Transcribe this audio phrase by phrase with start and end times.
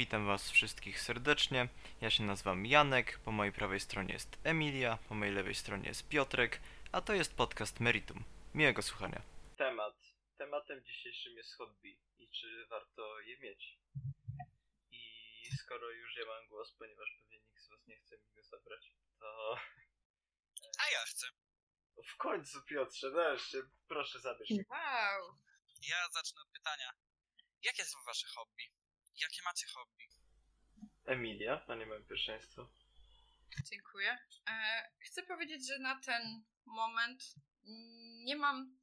[0.00, 1.68] witam Was wszystkich serdecznie.
[2.00, 6.08] Ja się nazywam Janek, po mojej prawej stronie jest Emilia, po mojej lewej stronie jest
[6.08, 6.60] Piotrek,
[6.92, 8.24] a to jest podcast Meritum.
[8.54, 9.22] Miłego słuchania.
[9.58, 9.94] Temat.
[10.38, 13.78] Tematem dzisiejszym jest hobby i czy warto je mieć.
[14.90, 15.02] I
[15.56, 18.92] skoro już ja mam głos, ponieważ pewnie nikt z Was nie chce mi go zabrać,
[19.20, 19.56] to
[20.78, 21.26] A ja chcę.
[22.04, 23.58] w końcu Piotrze, nareszcie,
[23.88, 24.50] proszę zabierz.
[24.50, 25.38] Wow.
[25.82, 26.92] Ja zacznę od pytania.
[27.62, 28.79] Jakie są wasze hobby?
[29.20, 30.08] Jakie macie hobby?
[31.04, 32.70] Emilia, Panie mam pierwszeństwo.
[33.70, 34.18] Dziękuję.
[34.48, 37.34] E, chcę powiedzieć, że na ten moment
[38.24, 38.78] nie mam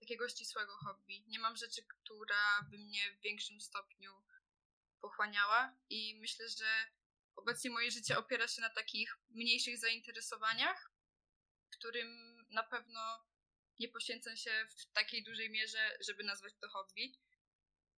[0.00, 1.24] takiego ścisłego hobby.
[1.26, 4.12] Nie mam rzeczy, która by mnie w większym stopniu
[5.00, 6.90] pochłaniała i myślę, że
[7.36, 10.90] obecnie moje życie opiera się na takich mniejszych zainteresowaniach,
[11.70, 13.26] którym na pewno
[13.78, 17.12] nie poświęcam się w takiej dużej mierze, żeby nazwać to hobby.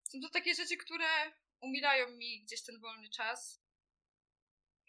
[0.03, 3.61] Są to takie rzeczy, które umilają mi gdzieś ten wolny czas.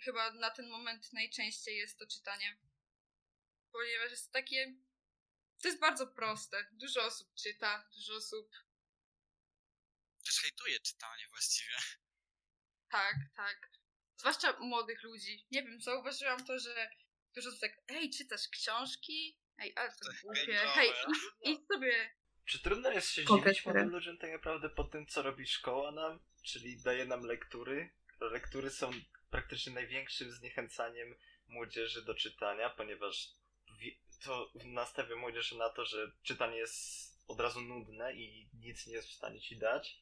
[0.03, 2.57] Chyba na ten moment najczęściej jest to czytanie.
[3.71, 4.73] Ponieważ jest takie.
[5.61, 6.67] To jest bardzo proste.
[6.71, 8.51] Dużo osób czyta, dużo osób.
[10.25, 11.75] Też hejtuję czytanie właściwie.
[12.89, 13.71] Tak, tak.
[14.17, 15.47] Zwłaszcza młodych ludzi.
[15.51, 16.89] Nie wiem, zauważyłam to, że
[17.35, 17.77] dużo osób tak.
[17.87, 19.39] Ej, czytasz książki?
[19.57, 20.57] Ej, ale to głupie.
[20.57, 22.20] Hej, idź, idź sobie.
[22.45, 26.19] Czy trudno jest się dziwić młodym ludziom tak naprawdę po tym, co robi szkoła nam?
[26.43, 27.89] Czyli daje nam lektury.
[28.19, 28.91] Lektury są
[29.29, 31.15] praktycznie największym zniechęcaniem
[31.47, 33.27] młodzieży do czytania, ponieważ
[34.23, 39.07] to nastawia młodzież na to, że czytanie jest od razu nudne i nic nie jest
[39.07, 40.01] w stanie ci dać.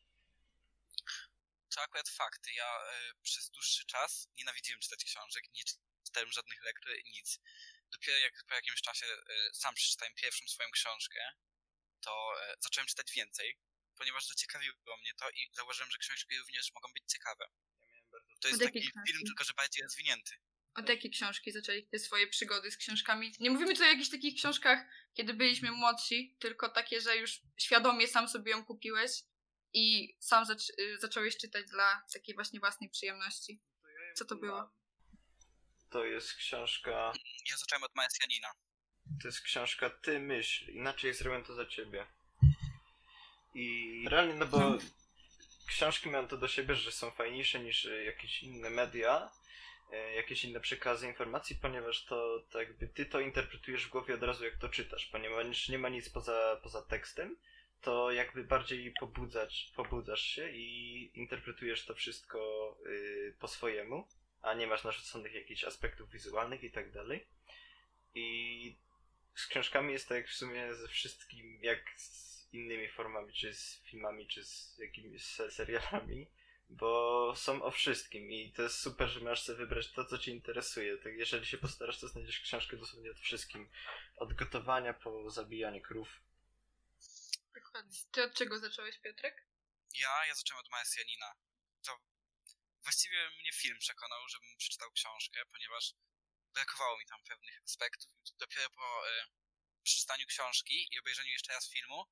[1.76, 2.54] To akurat fakty.
[2.54, 5.64] Ja e, przez dłuższy czas nienawidziłem czytać książek, nie
[6.06, 7.40] czytałem żadnych lektur, nic.
[7.92, 11.20] Dopiero jak po jakimś czasie e, sam przeczytałem pierwszą swoją książkę,
[12.00, 13.60] to e, zacząłem czytać więcej,
[13.98, 17.46] ponieważ zaciekawiło mnie to i zauważyłem, że książki również mogą być ciekawe.
[18.42, 19.00] To jest taki książki?
[19.08, 20.32] film, tylko że bardziej rozwinięty.
[20.76, 23.34] Od jakiej książki zaczęli te swoje przygody z książkami?
[23.40, 24.80] Nie mówimy tu o jakichś takich książkach,
[25.14, 29.12] kiedy byliśmy młodsi, tylko takie, że już świadomie sam sobie ją kupiłeś
[29.74, 33.62] i sam zac- y, zacząłeś czytać dla takiej właśnie własnej przyjemności.
[34.16, 34.74] Co to było?
[35.90, 37.14] To jest książka.
[37.50, 38.48] Ja zacząłem od Marsjanina.
[39.22, 42.06] To jest książka Ty myśl, inaczej zrobię to za ciebie.
[43.54, 44.78] I realnie, no bo
[45.68, 49.32] książki mają to do siebie, że są fajniejsze niż jakieś inne media,
[49.92, 54.24] e, jakieś inne przekazy informacji, ponieważ to, to jakby ty to interpretujesz w głowie od
[54.24, 57.38] razu jak to czytasz, ponieważ nie ma nic poza, poza tekstem,
[57.82, 64.08] to jakby bardziej pobudzać, pobudzasz się i interpretujesz to wszystko y, po swojemu,
[64.42, 67.28] a nie masz narzuconych jakichś aspektów wizualnych i tak dalej.
[68.16, 68.76] I
[69.40, 73.82] z książkami jest tak jak w sumie ze wszystkim, jak z innymi formami, czy z
[73.84, 76.28] filmami, czy z jakimiś se- serialami,
[76.70, 80.32] bo są o wszystkim i to jest super, że możesz sobie wybrać to, co cię
[80.32, 80.98] interesuje.
[80.98, 83.70] Tak, jeżeli się postarasz, to znajdziesz książkę dosłownie od wszystkim.
[84.16, 86.22] Od gotowania po zabijanie krów.
[87.54, 88.00] Dokładnie.
[88.12, 89.46] Ty od czego zacząłeś, Piotrek?
[90.02, 91.36] Ja, ja zacząłem od Marsjanina.
[91.86, 91.92] To
[92.84, 95.94] właściwie mnie film przekonał, żebym przeczytał książkę, ponieważ
[96.54, 98.12] brakowało mi tam pewnych aspektów.
[98.40, 99.26] Dopiero po e,
[99.84, 102.06] przeczytaniu książki i obejrzeniu jeszcze raz filmu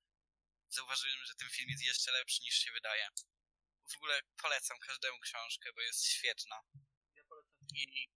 [0.69, 3.09] zauważyłem, że ten film jest jeszcze lepszy niż się wydaje.
[3.89, 6.61] W ogóle polecam każdemu książkę, bo jest świetna.
[7.15, 7.57] Ja polecam.
[7.75, 8.09] I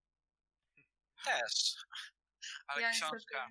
[1.24, 1.76] też.
[2.68, 3.48] Ale ja książka.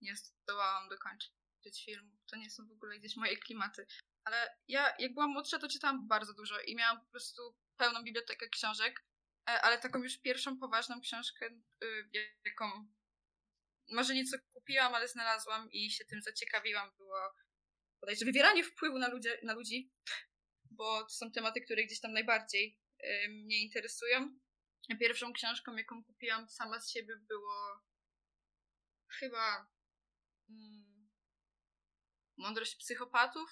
[0.00, 2.18] nie zdołałam dokończyć filmu.
[2.26, 3.86] To nie są w ogóle gdzieś moje klimaty.
[4.24, 8.48] Ale ja, jak byłam młodsza, to czytałam bardzo dużo i miałam po prostu pełną bibliotekę
[8.48, 9.04] książek,
[9.46, 11.46] ale taką już pierwszą poważną książkę,
[11.84, 12.10] y,
[12.44, 12.88] jaką
[13.90, 17.34] może nieco kupiłam, ale znalazłam i się tym zaciekawiłam, było
[18.00, 19.92] bodajże wywieranie wpływu na, ludzie, na ludzi,
[20.70, 24.38] bo to są tematy, które gdzieś tam najbardziej y, mnie interesują.
[25.00, 27.82] Pierwszą książką, jaką kupiłam sama z siebie, było
[29.08, 29.66] chyba
[30.50, 30.94] mm,
[32.36, 33.50] Mądrość psychopatów.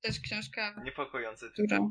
[0.00, 1.90] Też książka, Niepokojący tytuł.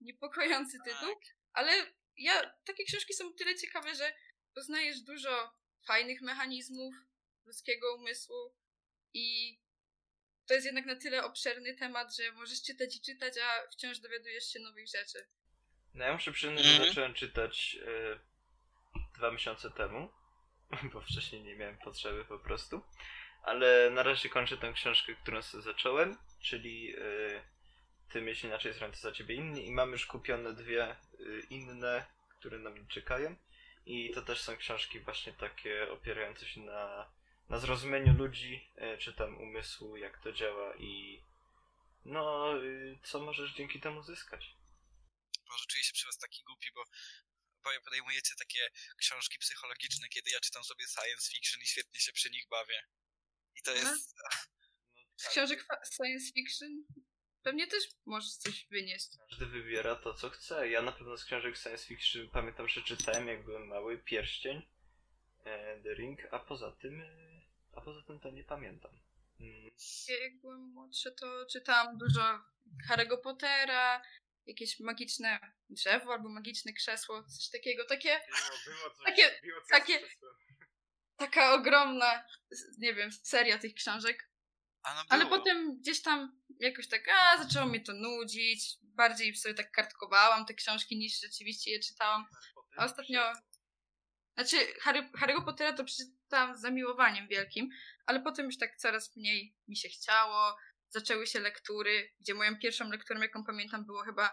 [0.00, 1.20] Niepokojący tytuł,
[1.52, 1.72] ale
[2.16, 4.12] ja, takie książki są tyle ciekawe, że
[4.54, 5.54] poznajesz dużo
[5.86, 6.94] fajnych mechanizmów
[7.44, 8.54] ludzkiego umysłu
[9.14, 9.58] i
[10.46, 14.52] to jest jednak na tyle obszerny temat, że możesz czytać i czytać, a wciąż dowiadujesz
[14.52, 15.26] się nowych rzeczy.
[15.94, 16.88] No ja muszę przyznać, że Mhm.
[16.88, 18.18] zacząłem czytać e,
[19.16, 20.08] dwa miesiące temu,
[20.92, 22.82] bo wcześniej nie miałem potrzeby po prostu.
[23.42, 27.00] Ale na razie kończę tę książkę, którą sobie zacząłem, czyli e,
[28.12, 30.96] Ty myśl inaczej zrobię to za ciebie inni i mam już kupione dwie e,
[31.50, 32.06] inne,
[32.38, 33.36] które na mnie czekają.
[33.86, 37.12] I to też są książki właśnie takie opierające się na,
[37.48, 41.22] na zrozumieniu ludzi, e, czy tam umysłu, jak to działa i
[42.04, 44.56] no, y, co możesz dzięki temu zyskać?
[45.48, 46.84] Boże, czuję się przy was taki głupi, bo
[47.64, 52.30] bo podejmujecie takie książki psychologiczne, kiedy ja czytam sobie science fiction i świetnie się przy
[52.30, 52.82] nich bawię.
[53.56, 54.14] I to jest...
[55.16, 56.84] Z książek fa- science fiction
[57.42, 59.08] pewnie też możesz coś wynieść.
[59.30, 60.68] Każdy wybiera to, co chce.
[60.68, 64.62] Ja na pewno z książek science fiction pamiętam, że czytałem, jak byłem mały, Pierścień,
[65.44, 67.40] e, The Ring, a poza tym, e,
[67.72, 68.90] a poza tym to nie pamiętam.
[69.40, 69.70] Mm,
[70.08, 72.40] Ja Jak byłem młodsza, to czytałam dużo
[72.90, 74.02] Harry'ego Pottera,
[74.46, 75.38] jakieś magiczne
[75.70, 77.84] drzewo albo magiczne krzesło, coś takiego.
[77.84, 80.00] Takie, Było, było coś, Takie- było coś takie-
[81.16, 82.24] taka ogromna,
[82.78, 84.30] nie wiem, seria tych książek.
[84.84, 85.04] No.
[85.08, 88.76] Ale potem gdzieś tam jakoś tak, a zaczęło mnie to nudzić.
[88.82, 92.24] Bardziej sobie tak kartkowałam te książki niż rzeczywiście je czytałam.
[92.76, 93.32] A ostatnio.
[94.34, 97.68] Znaczy, Harry, Harry'ego Pottera to przeczytałam z zamiłowaniem wielkim,
[98.06, 100.56] ale potem już tak coraz mniej mi się chciało.
[100.88, 104.30] Zaczęły się lektury, gdzie moją pierwszą lekturą, jaką pamiętam, było chyba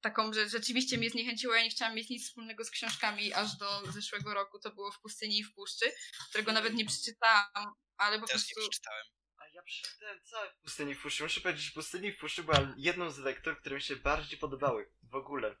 [0.00, 1.54] taką, że rzeczywiście mnie zniechęciło.
[1.54, 4.58] Ja nie chciałam mieć nic wspólnego z książkami aż do zeszłego roku.
[4.58, 5.92] To było w Pustyni i w Puszczy,
[6.28, 8.70] którego nawet nie przeczytałam, ale po Też nie prostu.
[8.70, 9.04] przeczytałem.
[9.36, 11.22] A ja przeczytałem całe w Pustyni w Puszczy.
[11.22, 14.92] Muszę powiedzieć, że Pustyni w Puszczy była jedną z lektur, które mi się bardziej podobały
[15.02, 15.56] w ogóle.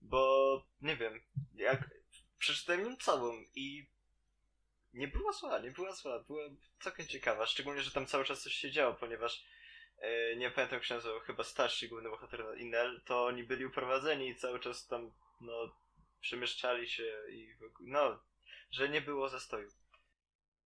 [0.00, 1.20] Bo, nie wiem,
[1.54, 1.90] jak
[2.38, 3.92] przeczytałem ją całą i
[4.92, 6.48] nie była zła, nie była zła, była
[6.80, 7.46] całkiem ciekawa.
[7.46, 9.44] Szczególnie, że tam cały czas coś się działo, ponieważ
[10.36, 14.36] nie pamiętam jak się nazywał, chyba starszy główny bohater Inel, to oni byli uprowadzeni i
[14.36, 15.76] cały czas tam, no,
[16.20, 18.22] przemieszczali się i w ogóle, no,
[18.70, 19.68] że nie było zastoju.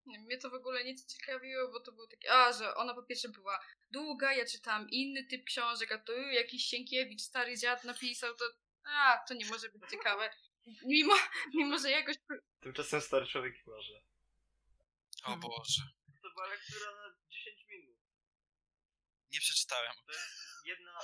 [0.06, 3.02] Nie, mnie to w ogóle nie ciekawiło, bo to było takie, a, że ona po
[3.02, 3.60] pierwsze była
[3.90, 8.44] długa, ja czytałam inny typ książek, a to y, jakiś Sienkiewicz, stary dziad napisał, to
[8.84, 10.30] a, to nie może być ciekawe.
[10.84, 11.14] Mimo,
[11.54, 12.16] mimo że jakoś
[12.60, 14.02] Tymczasem stary człowiek może.
[15.24, 15.36] O.
[15.36, 15.82] Boże.
[16.22, 17.95] To była lektura na 10 minut.
[19.36, 19.92] Nie przeczytałem.
[20.06, 20.98] To jest jedna...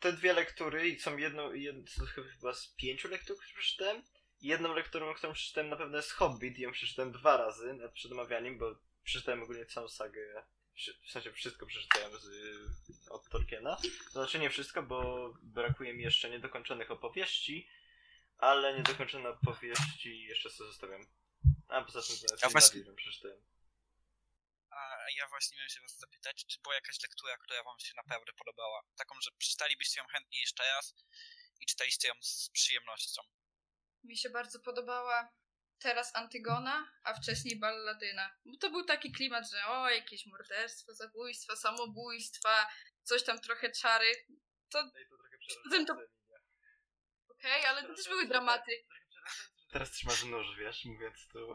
[0.00, 1.50] Te dwie lektury i są jedną,
[1.98, 4.02] to chyba z pięciu lektur, które przeczytałem.
[4.40, 8.12] Jedną lekturą, którą przeczytałem na pewno jest Hobbit i ją przeczytałem dwa razy na- przed
[8.12, 10.46] omawianiem, bo przeczytałem ogólnie całą sagę.
[11.06, 12.28] W sensie wszystko przeczytałem z,
[13.10, 13.76] od Tolkiena.
[14.04, 17.68] To znaczy nie wszystko, bo brakuje mi jeszcze niedokończonych opowieści,
[18.38, 21.06] ale niedokończone opowieści jeszcze sobie zostawiam.
[21.68, 23.38] A poza tym to Ja właśnie- przeczytałem.
[25.06, 28.32] A ja właśnie miałem się was zapytać, czy była jakaś lektura, która wam się naprawdę
[28.32, 28.82] podobała?
[28.96, 30.94] Taką, że przeczytalibyście ją chętnie jeszcze raz
[31.60, 33.22] i czytaliście ją z przyjemnością.
[34.04, 35.32] mi się bardzo podobała
[35.78, 38.36] teraz Antygona, a wcześniej Balladyna.
[38.44, 42.68] Bo to był taki klimat, że o, jakieś morderstwo, zabójstwa, samobójstwa,
[43.02, 44.12] coś tam trochę czary.
[44.70, 45.36] To No i to trochę
[45.70, 45.96] Zatem to-
[47.28, 48.84] okej, ale to też były dramaty.
[49.72, 51.54] Teraz trzymasz nóż, wiesz, mówiąc to.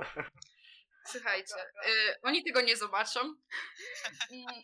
[1.06, 1.56] Słuchajcie,
[1.88, 3.19] y, oni tego nie zobaczą,
[4.31, 4.62] Mm,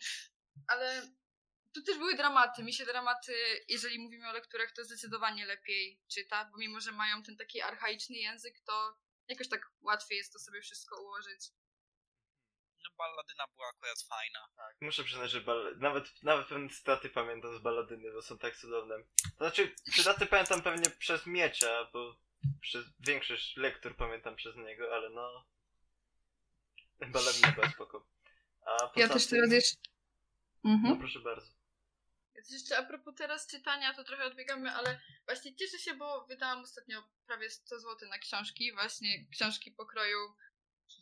[0.66, 1.02] ale
[1.74, 2.62] tu też były dramaty.
[2.62, 3.32] Mi się dramaty,
[3.68, 8.16] jeżeli mówimy o lekturach, to zdecydowanie lepiej czyta, bo mimo, że mają ten taki archaiczny
[8.16, 8.96] język, to
[9.28, 11.40] jakoś tak łatwiej jest to sobie wszystko ułożyć.
[12.84, 14.48] No balladyna była akurat fajna.
[14.56, 15.78] Tak, muszę przyznać, że bal...
[15.78, 18.94] nawet, nawet pewne cytaty pamiętam z balladyny, bo są tak cudowne.
[19.22, 22.16] To znaczy, cytaty pamiętam pewnie przez Miecia, bo
[22.60, 25.46] przez większość lektur pamiętam przez niego, ale no...
[27.12, 28.06] Balladyna była spoko.
[28.66, 29.38] A poza Ja też tym...
[29.38, 29.76] teraz jeszcze...
[30.64, 30.98] No Mhm.
[30.98, 31.46] proszę bardzo.
[32.34, 36.26] Ja też jeszcze a propos teraz czytania, to trochę odbiegamy, ale właśnie cieszę się, bo
[36.26, 40.34] wydałam ostatnio prawie 100 zł na książki, właśnie książki pokroju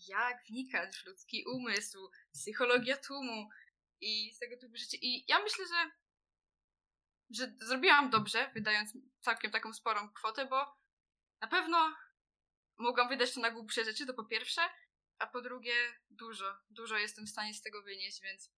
[0.08, 3.48] jak wnikać w ludzki umysł, psychologia tłumu
[4.00, 4.96] i z tego typu rzeczy.
[4.96, 5.90] I ja myślę, że,
[7.30, 10.76] że zrobiłam dobrze, wydając całkiem taką sporą kwotę, bo
[11.40, 11.96] na pewno
[12.78, 14.60] mogłam wydać to na głupsze rzeczy, to po pierwsze,
[15.18, 15.74] a po drugie
[16.10, 18.50] dużo, dużo jestem w stanie z tego wynieść, więc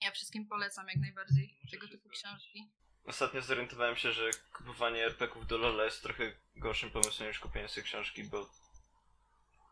[0.00, 2.24] ja wszystkim polecam jak najbardziej Muszę tego typu zgodzić.
[2.24, 2.70] książki.
[3.04, 7.82] Ostatnio zorientowałem się, że kupowanie RPków do Lola jest trochę gorszym pomysłem niż kupienie sobie
[7.84, 8.50] książki, bo...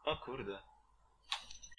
[0.05, 0.63] O kurde.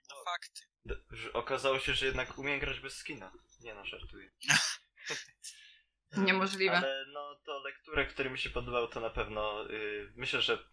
[0.09, 0.61] No fakty.
[0.85, 3.31] D- Okazało się, że jednak umiem grać bez skina.
[3.61, 4.31] Nie no, żartuję.
[6.17, 6.77] Niemożliwe.
[6.77, 10.63] Ale no to lekturę, który mi się podobał, to na pewno y, myślę, że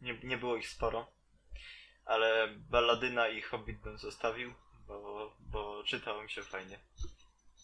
[0.00, 1.12] nie, nie było ich sporo.
[2.08, 4.54] Ale Balladyna i Hobbit bym zostawił,
[4.86, 6.80] bo, bo czytało mi się fajnie.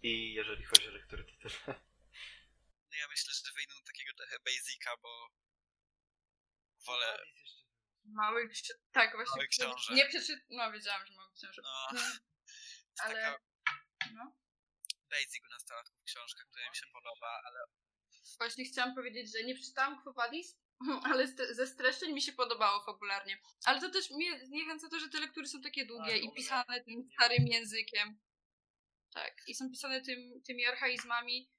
[0.02, 1.60] I jeżeli chodzi o lektury, to też.
[2.90, 5.28] No ja myślę, że wyjdę na takiego trochę basica, bo
[6.86, 7.18] wolę...
[8.04, 9.36] Mały ksi- Tak, właśnie.
[9.36, 9.94] Mały książę.
[9.94, 10.44] Nie przeczy...
[10.50, 11.62] No, wiedziałam, że mały książę.
[11.64, 12.00] No,
[13.04, 13.14] ale...
[13.22, 13.42] taka
[14.14, 14.36] No.
[15.10, 17.58] basic u nastolatków książka, która mi się podoba, ale
[18.38, 20.56] Właśnie chciałam powiedzieć, że nie przeczytałam Quo Vadis,
[21.12, 23.38] ale ze streszczeń mi się podobało fabularnie.
[23.64, 26.85] Ale to też mnie zniechęca to, że te lektury są takie długie Tak, i pisane
[26.85, 28.19] tym starym językiem.
[29.14, 31.50] Tak, i są pisane tym, tymi archaizmami.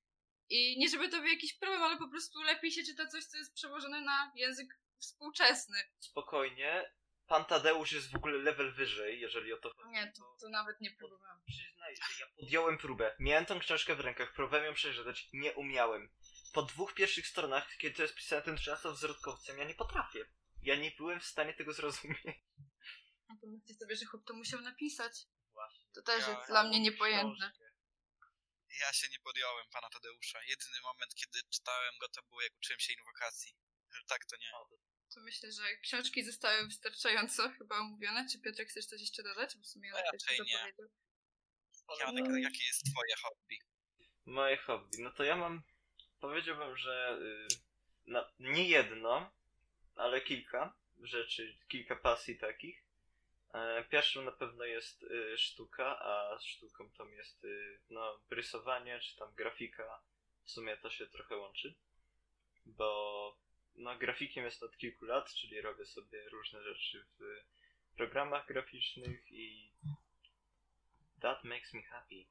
[0.49, 3.37] I nie żeby to był jakiś problem, ale po prostu lepiej się czyta coś, co
[3.37, 5.77] jest przełożone na język współczesny.
[5.99, 6.91] Spokojnie.
[7.27, 9.89] Pan Tadeusz jest w ogóle level wyżej, jeżeli o to chodzi.
[9.89, 11.41] Nie, to, to nawet nie próbowałam.
[11.47, 13.15] Przyznaję się, ja podjąłem próbę.
[13.19, 16.09] Miałem tą książkę w rękach, próbowałem ją przeczytać, nie umiałem.
[16.55, 18.57] Po dwóch pierwszych stronach, kiedy to jest pisane tym
[18.93, 20.25] wzrodkowcem, ja nie potrafię.
[20.61, 22.21] Ja nie byłem w stanie tego zrozumieć.
[23.29, 25.13] A pomyślcie sobie, że chłop to musiał napisać.
[25.53, 25.85] Właśnie.
[25.93, 27.51] To też Ja- jest dla mnie niepojętne.
[28.81, 30.39] Ja się nie podjąłem pana Tadeusza.
[30.43, 33.55] Jedyny moment, kiedy czytałem go, to było jak uczyłem się inwokacji.
[33.93, 34.51] Ale tak to nie.
[35.15, 38.27] To myślę, że książki zostały wystarczająco chyba omówione.
[38.31, 39.55] Czy Piotrek chcesz coś jeszcze dodać?
[39.57, 40.73] Bo w sumie Raczej Olek jeszcze nie.
[41.99, 42.37] Janek, No.
[42.37, 43.57] jakie jest twoje hobby?
[44.25, 44.97] Moje hobby.
[44.99, 45.63] No to ja mam.
[46.19, 47.47] Powiedziałbym, że y,
[48.11, 49.31] na, nie jedno,
[49.95, 52.85] ale kilka rzeczy, kilka pasji takich.
[53.53, 59.15] E, Pierwszą na pewno jest y, sztuka, a sztuką tam jest y, no, rysowanie, czy
[59.15, 60.01] tam grafika.
[60.43, 61.75] W sumie to się trochę łączy,
[62.65, 63.37] bo
[63.75, 67.43] no, grafikiem jest od kilku lat, czyli robię sobie różne rzeczy w
[67.95, 69.71] programach graficznych i
[71.21, 72.25] that makes me happy.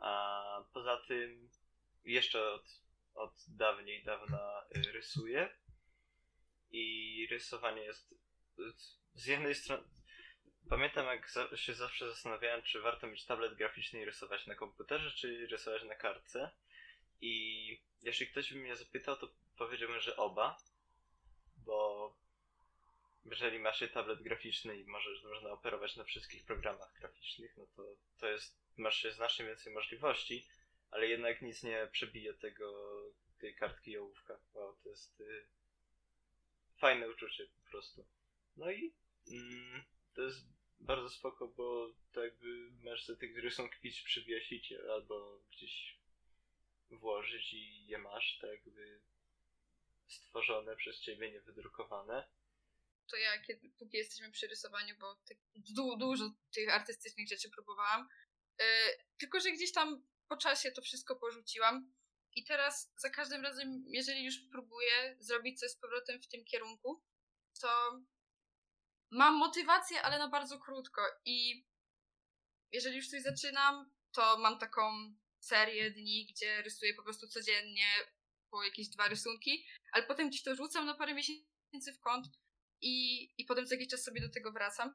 [0.00, 1.50] A poza tym
[2.04, 2.80] jeszcze od,
[3.18, 5.56] od dawniej dawna y, rysuję
[6.70, 8.14] i rysowanie jest
[9.14, 9.82] z jednej strony
[10.68, 15.10] pamiętam jak za, się zawsze zastanawiałem czy warto mieć tablet graficzny i rysować na komputerze
[15.10, 16.50] czy rysować na kartce.
[17.20, 20.56] I jeśli ktoś by mnie zapytał to powiedziałbym, że oba
[21.56, 22.16] bo
[23.24, 27.82] jeżeli masz tablet graficzny i możesz, można operować na wszystkich programach graficznych, no to
[28.18, 30.46] to jest, masz znacznie więcej możliwości,
[30.90, 32.94] ale jednak nic nie przebije tego,
[33.38, 34.40] tej kartki ołówka.
[34.54, 35.46] Wow, to jest y,
[36.76, 38.06] fajne uczucie po prostu.
[38.56, 38.94] No i
[39.30, 40.46] mm, to jest
[40.80, 45.98] bardzo spoko, bo to jakby masz sobie tych rysunki przywiesić albo gdzieś
[46.90, 49.00] włożyć i je masz, tak jakby
[50.06, 52.28] stworzone przez ciebie, nie wydrukowane.
[53.10, 58.08] To ja, kiedy, póki jesteśmy przy rysowaniu, bo tak du, dużo tych artystycznych rzeczy próbowałam.
[58.58, 58.64] Yy,
[59.18, 61.92] tylko, że gdzieś tam po czasie to wszystko porzuciłam.
[62.32, 67.02] I teraz za każdym razem, jeżeli już próbuję zrobić coś z powrotem w tym kierunku,
[67.60, 67.68] to
[69.10, 71.02] mam motywację, ale na bardzo krótko.
[71.24, 71.66] I
[72.72, 77.86] jeżeli już coś zaczynam, to mam taką serię dni, gdzie rysuję po prostu codziennie
[78.50, 82.26] po jakieś dwa rysunki, ale potem gdzieś to rzucam na parę miesięcy w kąt
[82.80, 84.94] i, i potem co jakiś czas sobie do tego wracam.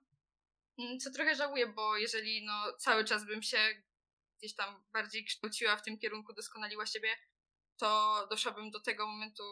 [1.01, 3.83] Co trochę żałuję, bo jeżeli no, cały czas bym się
[4.43, 7.15] gdzieś tam bardziej kształciła w tym kierunku, doskonaliła siebie,
[7.77, 9.43] to doszłabym do tego momentu,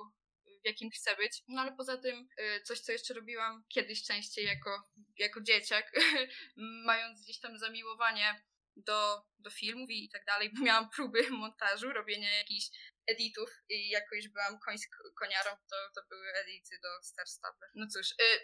[0.63, 1.43] w jakim chcę być.
[1.47, 4.83] No ale poza tym, y, coś co jeszcze robiłam kiedyś częściej jako,
[5.17, 5.91] jako dzieciak,
[6.85, 8.43] mając gdzieś tam zamiłowanie
[8.75, 12.65] do, do filmów i tak dalej, bo miałam próby montażu, robienia jakichś
[13.07, 17.67] editów i jako już byłam końsk, koniarą, to, to były edity do Star Stable.
[17.75, 18.39] No cóż, y,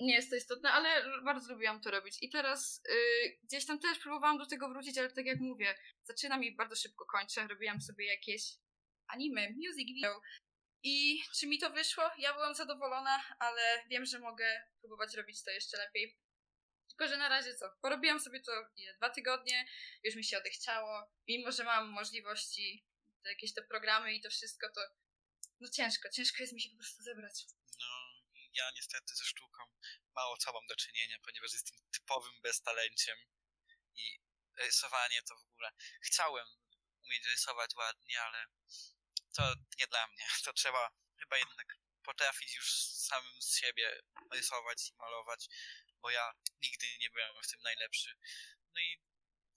[0.00, 2.18] nie jest to istotne, ale bardzo lubiłam to robić.
[2.20, 5.74] I teraz y, gdzieś tam też próbowałam do tego wrócić, ale tak jak mówię,
[6.04, 7.46] zaczynam i bardzo szybko kończę.
[7.48, 8.42] Robiłam sobie jakieś
[9.06, 10.20] anime, music video.
[10.82, 12.04] I czy mi to wyszło?
[12.18, 16.18] Ja byłam zadowolona, ale wiem, że mogę próbować robić to jeszcze lepiej.
[16.88, 17.66] Tylko, że na razie co?
[17.82, 18.94] Porobiłam sobie to ile?
[18.94, 19.66] dwa tygodnie,
[20.04, 21.10] już mi się odechciało.
[21.28, 22.84] Mimo, że mam możliwości,
[23.22, 24.80] te jakieś te programy i to wszystko, to
[25.60, 27.44] no ciężko, ciężko jest mi się po prostu zebrać.
[27.80, 28.05] No,
[28.56, 29.62] ja niestety ze sztuką
[30.16, 33.18] mało co mam do czynienia, ponieważ jestem typowym beztalenciem
[33.94, 34.20] i
[34.56, 35.70] rysowanie to w ogóle.
[36.00, 36.46] Chciałem
[37.04, 38.46] umieć rysować ładnie, ale
[39.36, 40.26] to nie dla mnie.
[40.44, 45.46] To trzeba chyba jednak potrafić już samym z siebie rysować i malować,
[46.02, 46.32] bo ja
[46.62, 48.16] nigdy nie byłem w tym najlepszy.
[48.74, 49.00] No i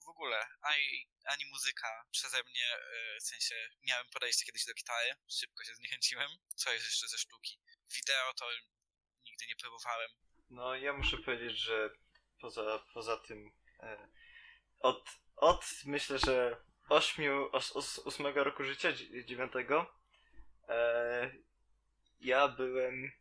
[0.04, 5.14] w ogóle ani, ani muzyka przeze mnie, e, w sensie miałem podejście kiedyś do gitary,
[5.28, 6.30] szybko się zniechęciłem.
[6.56, 7.60] Co jest jeszcze ze sztuki?
[7.94, 8.50] Wideo to
[9.40, 10.10] nigdy nie próbowałem.
[10.50, 11.90] No ja muszę powiedzieć, że
[12.40, 14.08] poza, poza tym e,
[14.80, 16.56] od, od myślę, że
[16.88, 19.94] ośmiu, os, os, ósmego roku życia, dzi- dziewiątego,
[20.68, 21.30] e,
[22.20, 23.12] ja byłem,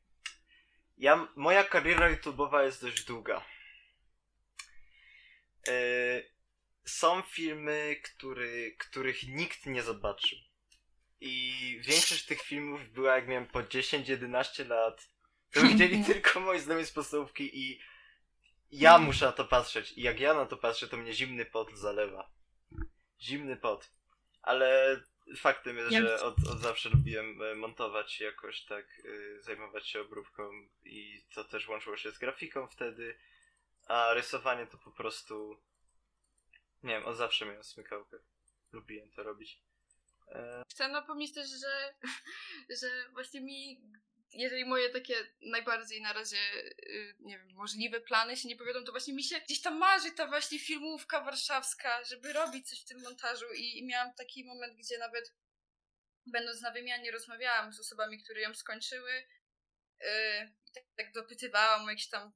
[0.97, 3.45] ja, moja kariera YouTube'owa jest dość długa.
[5.67, 5.73] E,
[6.85, 10.37] są filmy, który, których nikt nie zobaczył.
[11.21, 15.09] I większość tych filmów była jak miałem po 10-11 lat.
[15.53, 17.79] To widzieli tylko moi znajomi z podstawówki i
[18.71, 19.91] ja muszę na to patrzeć.
[19.91, 22.31] I jak ja na to patrzę, to mnie zimny pot zalewa.
[23.21, 23.91] Zimny pot.
[24.41, 24.99] Ale
[25.37, 30.01] faktem jest, Ja- że od, od zawsze lubiłem e, montować jakoś tak, y, zajmować się
[30.01, 30.51] obróbką
[30.83, 33.19] i to też łączyło się z grafiką wtedy.
[33.87, 35.57] A rysowanie to po prostu
[36.83, 38.17] Nie wiem, od zawsze miałem smykałkę.
[38.71, 39.61] Lubiłem to robić.
[40.27, 41.93] E, Chcę napomnieć też, że,
[42.81, 43.81] że właśnie mi,
[44.33, 46.37] jeżeli moje takie najbardziej na razie,
[46.89, 50.11] y, nie wiem, możliwe plany się nie powiedzą, to właśnie mi się gdzieś tam marzy
[50.11, 53.45] ta właśnie filmówka warszawska, żeby robić coś w tym montażu.
[53.55, 55.33] I, i miałam taki moment, gdzie nawet
[56.25, 60.05] będąc na wymianie rozmawiałam z osobami, które ją skończyły y,
[60.65, 62.31] i tak, tak dopytywałam o jakieś tam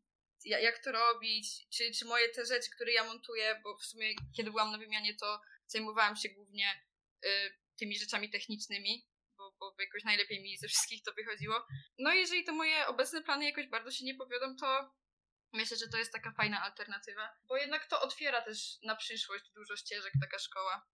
[0.46, 4.16] ja- jak to robić, czy, czy moje te rzeczy, które ja montuję, bo w sumie
[4.36, 6.84] kiedy byłam na wymianie, to zajmowałam się głównie
[7.26, 7.30] y,
[7.76, 9.08] tymi rzeczami technicznymi,
[9.72, 11.67] bo, jakoś najlepiej mi ze wszystkich to wychodziło.
[12.00, 14.91] No i jeżeli to moje obecne plany jakoś bardzo się nie powiodą, to
[15.53, 19.75] myślę, że to jest taka fajna alternatywa, bo jednak to otwiera też na przyszłość dużo
[19.75, 20.86] ścieżek taka szkoła.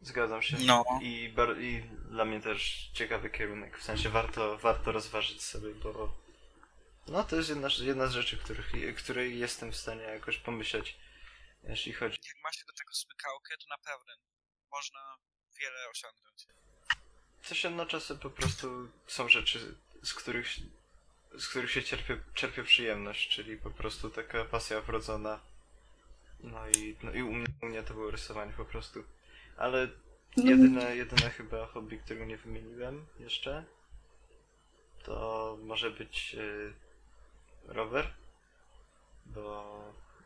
[0.00, 0.56] zgadzam się.
[0.66, 0.84] No.
[1.02, 3.78] I, I dla mnie też ciekawy kierunek.
[3.78, 6.22] W sensie warto, warto rozważyć sobie, bo
[7.06, 10.96] no to jest jedna, jedna z rzeczy, których, której jestem w stanie jakoś pomyśleć,
[11.62, 12.18] jeśli chodzi.
[12.26, 14.12] Jak ma się do tego smykałkę, to naprawdę
[14.70, 15.16] można
[15.60, 16.46] wiele osiągnąć.
[17.48, 20.46] Też jednocześnie po prostu są rzeczy, z których,
[21.38, 25.40] z których się czerpie, czerpie przyjemność, czyli po prostu taka pasja wrodzona.
[26.40, 29.04] No i, no i u, mnie, u mnie to było rysowanie po prostu.
[29.56, 29.88] Ale
[30.36, 33.64] jedyne, jedyne chyba hobby, którego nie wymieniłem jeszcze,
[35.04, 36.72] to może być y,
[37.64, 38.14] rower.
[39.26, 39.64] Bo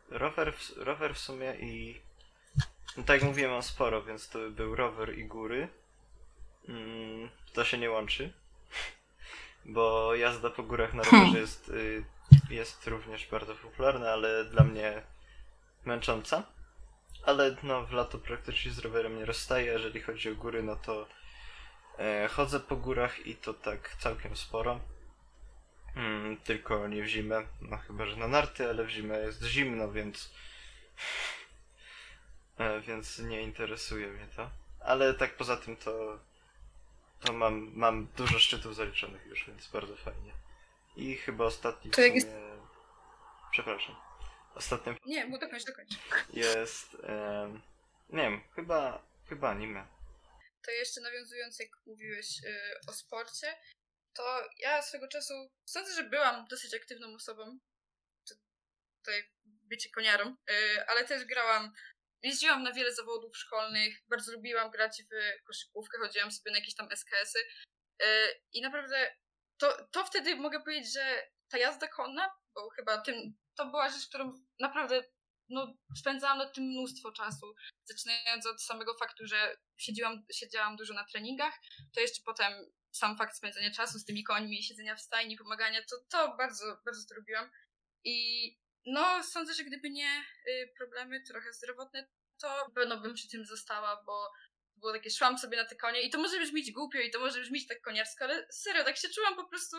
[0.09, 2.01] rower, w- rower w sumie i...
[2.97, 5.67] No tak jak mówiłem, mam sporo, więc to był rower i góry.
[6.69, 8.33] Mm, to się nie łączy.
[9.65, 12.05] Bo jazda po górach na rowerze jest, y,
[12.49, 15.01] jest również bardzo popularna, ale dla mnie
[15.85, 16.43] męcząca.
[17.25, 19.65] Ale no, w lato praktycznie z rowerem nie rozstaję.
[19.65, 21.07] Jeżeli chodzi o góry, no to
[21.97, 24.79] e, chodzę po górach i to tak całkiem sporo.
[25.95, 27.47] Mm, tylko nie w zimę.
[27.61, 30.29] No chyba, że na narty, ale w zimę jest zimno, więc.
[32.57, 34.49] E, więc nie interesuje mnie to.
[34.79, 36.19] Ale tak poza tym to.
[37.19, 40.33] To mam, mam dużo szczytów zaliczonych już, więc bardzo fajnie.
[40.95, 42.27] I chyba ostatni To jest-
[43.51, 43.95] Przepraszam.
[44.55, 45.93] Ostatnim Nie, bo dokończ, dokończ.
[46.33, 46.97] jest.
[48.09, 49.07] nie wiem, chyba.
[49.29, 49.87] Chyba anime.
[50.65, 53.57] To jeszcze nawiązując, jak mówiłeś y, o sporcie,
[54.13, 54.23] to
[54.59, 55.33] ja swego czasu
[55.65, 57.59] sądzę, że byłam dosyć aktywną osobą.
[58.99, 61.73] Tutaj bycie koniarą, y, ale też grałam.
[62.23, 66.91] Jeździłam na wiele zawodów szkolnych, bardzo lubiłam grać w koszykówkę, chodziłam sobie na jakieś tam
[66.91, 67.39] SKS-y.
[68.01, 68.05] y,
[68.53, 69.15] I naprawdę
[69.57, 74.07] to, to wtedy mogę powiedzieć, że ta jazda konna, bo chyba tym, to była rzecz,
[74.07, 75.03] którą naprawdę
[75.49, 81.05] no, spędzałam nad tym mnóstwo czasu zaczynając od samego faktu, że siedziałam, siedziałam dużo na
[81.05, 81.53] treningach,
[81.93, 82.53] to jeszcze potem
[82.91, 87.07] sam fakt spędzania czasu z tymi końmi, siedzenia w stajni, pomagania, to, to bardzo, bardzo
[87.09, 87.49] to lubiłam.
[88.03, 92.07] I no, sądzę, że gdyby nie y, problemy trochę zdrowotne,
[92.41, 94.31] to pewno bym przy tym została, bo
[94.75, 97.41] było takie, szłam sobie na te konie i to może brzmieć głupio i to może
[97.41, 99.77] brzmieć tak koniarsko, ale serio, tak się czułam po prostu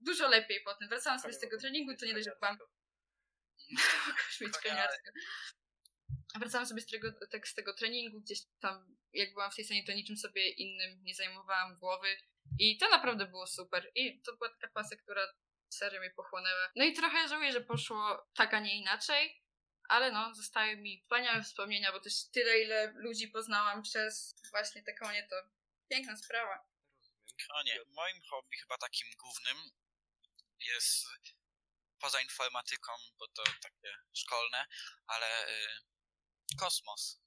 [0.00, 0.88] dużo lepiej potem.
[0.88, 2.58] Wracałam sobie z tego treningu, to nie dość, byłam
[4.06, 5.10] Mogłaś mieć koniarsko.
[6.38, 9.84] Wracałam sobie z tego, tak, z tego treningu, gdzieś tam, jak byłam w tej scenie,
[9.84, 12.16] to niczym sobie innym nie zajmowałam głowy.
[12.58, 13.90] I to naprawdę było super.
[13.94, 15.26] I to była taka pasja, która
[15.70, 16.70] serio mnie pochłonęła.
[16.76, 19.44] No i trochę żałuję, że poszło tak, a nie inaczej.
[19.88, 24.94] Ale no, zostały mi wspaniałe wspomnienia, bo też tyle, ile ludzi poznałam przez właśnie te
[24.94, 25.36] konie, to
[25.88, 26.66] piękna sprawa.
[27.48, 29.56] No nie, moim hobby chyba takim głównym
[30.60, 31.06] jest
[31.98, 34.66] poza informatyką, bo to takie szkolne,
[35.06, 35.68] ale y,
[36.58, 37.20] kosmos.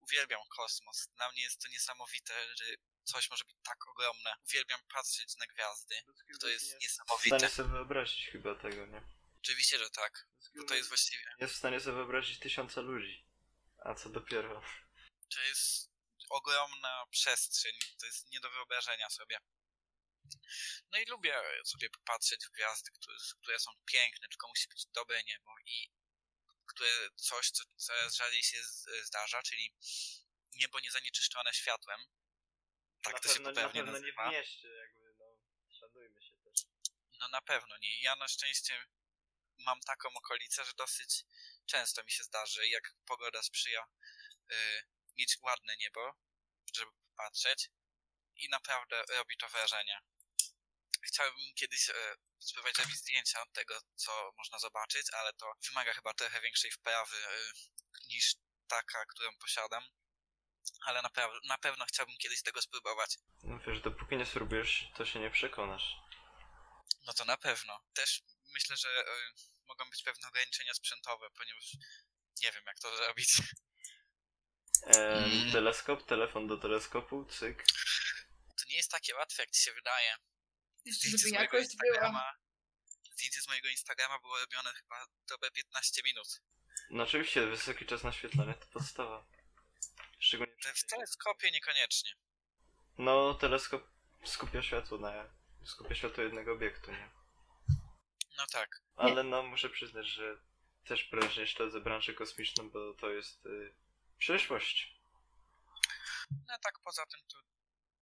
[0.00, 1.08] Uwielbiam kosmos.
[1.16, 2.64] Dla mnie jest to niesamowite, że
[3.04, 4.36] coś może być tak ogromne.
[4.48, 5.94] Uwielbiam patrzeć na gwiazdy.
[6.40, 7.48] To jest w stanie niesamowite.
[7.48, 9.02] sobie wyobrazić chyba tego, nie?
[9.42, 10.28] Oczywiście, że tak.
[10.56, 13.26] Bo to jest właściwie, Jest w stanie sobie wyobrazić tysiące ludzi.
[13.84, 14.62] A co dopiero.
[15.34, 15.90] to jest
[16.30, 17.72] ogromna przestrzeń.
[18.00, 19.38] To jest nie do wyobrażenia sobie.
[20.92, 25.22] No i lubię sobie popatrzeć w gwiazdy, które, które są piękne, tylko musi być dobre
[25.24, 25.90] niebo i
[26.66, 28.58] które coś, co coraz rzadziej się
[29.02, 29.74] zdarza, czyli
[30.54, 32.00] niebo niezanieczyszczone światłem.
[33.04, 35.24] Tak na to się pewno, na pewno nie w mieście, jakby, no.
[35.80, 36.66] Szanujmy się też.
[37.20, 38.00] No na pewno nie.
[38.00, 38.86] Ja na szczęście
[39.58, 41.24] mam taką okolicę, że dosyć
[41.66, 43.86] często mi się zdarzy, jak pogoda sprzyja,
[44.52, 44.54] y,
[45.16, 46.14] mieć ładne niebo,
[46.76, 47.70] żeby patrzeć
[48.36, 50.00] i naprawdę robi to wrażenie.
[51.02, 56.70] Chciałbym kiedyś e, spróbować zdjęcia tego, co można zobaczyć, ale to wymaga chyba trochę większej
[56.70, 57.52] wprawy e,
[58.08, 58.34] niż
[58.68, 59.84] taka, którą posiadam.
[60.84, 63.16] Ale naprawdę, na pewno chciałbym kiedyś tego spróbować.
[63.42, 65.96] No wiesz, dopóki nie spróbujesz, to się nie przekonasz.
[67.06, 67.80] No to na pewno.
[67.94, 69.04] Też myślę, że y,
[69.68, 71.72] mogą być pewne ograniczenia sprzętowe, ponieważ
[72.42, 73.28] nie wiem jak to zrobić.
[74.86, 75.52] Mm.
[75.52, 77.64] Teleskop, telefon do teleskopu, cyk.
[78.56, 80.16] To nie jest takie łatwe, jak ci się wydaje.
[80.84, 81.92] Jeszcze Zdjęcie żeby z mojego jakość była.
[81.92, 82.34] Instagrama,
[83.12, 86.28] zdjęcie z mojego Instagrama było robione chyba dobę 15 minut.
[86.90, 89.26] No oczywiście, wysoki czas naświetlania to podstawa.
[90.24, 92.10] Szczególnie w teleskopie niekoniecznie.
[92.98, 93.82] No, teleskop
[94.24, 95.30] skupia światło na...
[95.64, 97.10] skupia światło jednego obiektu, nie?
[98.38, 98.82] No tak.
[98.96, 100.38] Ale no, muszę przyznać, że
[100.84, 103.74] też prężnie śledzę branżę kosmiczną, bo to jest y,
[104.18, 104.94] przyszłość.
[106.30, 107.38] No tak poza tym to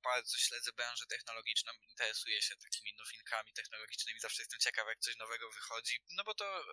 [0.03, 5.51] bardzo śledzę branżę technologiczną, interesuję się takimi nowinkami technologicznymi, zawsze jestem ciekaw jak coś nowego
[5.51, 6.65] wychodzi, no bo to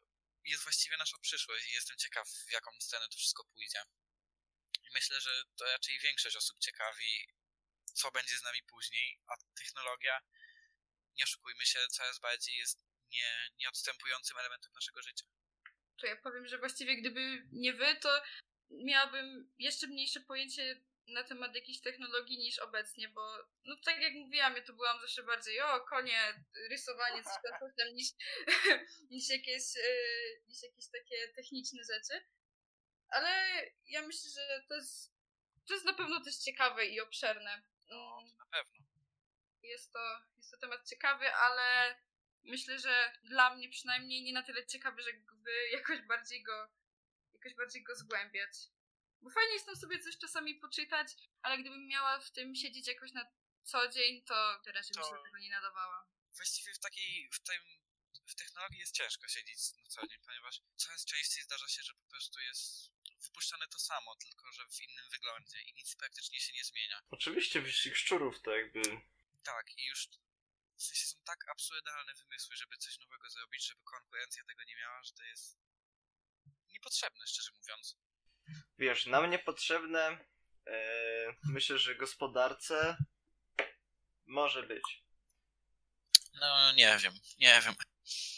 [0.43, 3.83] jest właściwie nasza przyszłość i jestem ciekaw w jaką stronę to wszystko pójdzie.
[4.89, 7.27] I myślę, że to raczej większość osób ciekawi,
[7.93, 10.21] co będzie z nami później, a technologia,
[11.17, 12.79] nie oszukujmy się, coraz bardziej jest
[13.11, 15.25] nie, nieodstępującym elementem naszego życia.
[15.97, 18.21] To ja powiem, że właściwie gdyby nie wy, to
[18.69, 23.21] miałabym jeszcze mniejsze pojęcie na temat jakiejś technologii niż obecnie, bo
[23.65, 28.07] no tak jak mówiłam, ja to byłam zawsze bardziej o konie, rysowanie z światłem niż,
[29.11, 32.25] niż, jakieś, yy, niż jakieś takie techniczne rzeczy.
[33.09, 33.29] Ale
[33.87, 35.13] ja myślę, że to jest,
[35.67, 37.51] to jest na pewno też ciekawe i obszerne.
[37.89, 38.85] Mm, Na pewno.
[39.63, 41.95] jest to, jest to temat ciekawy, ale
[42.43, 46.69] myślę, że dla mnie przynajmniej nie na tyle ciekawy, żeby jakoś bardziej go,
[47.33, 48.51] jakoś bardziej go zgłębiać.
[49.21, 51.07] Bo fajnie jest tam sobie coś czasami poczytać,
[51.41, 53.31] ale gdybym miała w tym siedzieć jakoś na
[53.63, 56.07] co dzień, to teraz bym się tego nie nadawała.
[56.35, 57.63] właściwie w takiej, w tym,
[58.29, 62.05] w technologii jest ciężko siedzieć na co dzień, ponieważ coraz częściej zdarza się, że po
[62.09, 62.91] prostu jest
[63.23, 67.01] wypuszczane to samo, tylko że w innym wyglądzie i nic praktycznie się nie zmienia.
[67.09, 68.81] Oczywiście wyścig szczurów to jakby...
[69.43, 70.09] Tak, i już
[70.77, 75.03] w sensie są tak absurdalne wymysły, żeby coś nowego zrobić, żeby konkurencja tego nie miała,
[75.03, 75.59] że to jest
[76.73, 77.97] niepotrzebne, szczerze mówiąc.
[78.77, 80.25] Wiesz, nam niepotrzebne...
[80.67, 82.97] E, myślę, że gospodarce
[84.25, 85.03] może być.
[86.33, 87.75] No, nie wiem, nie wiem.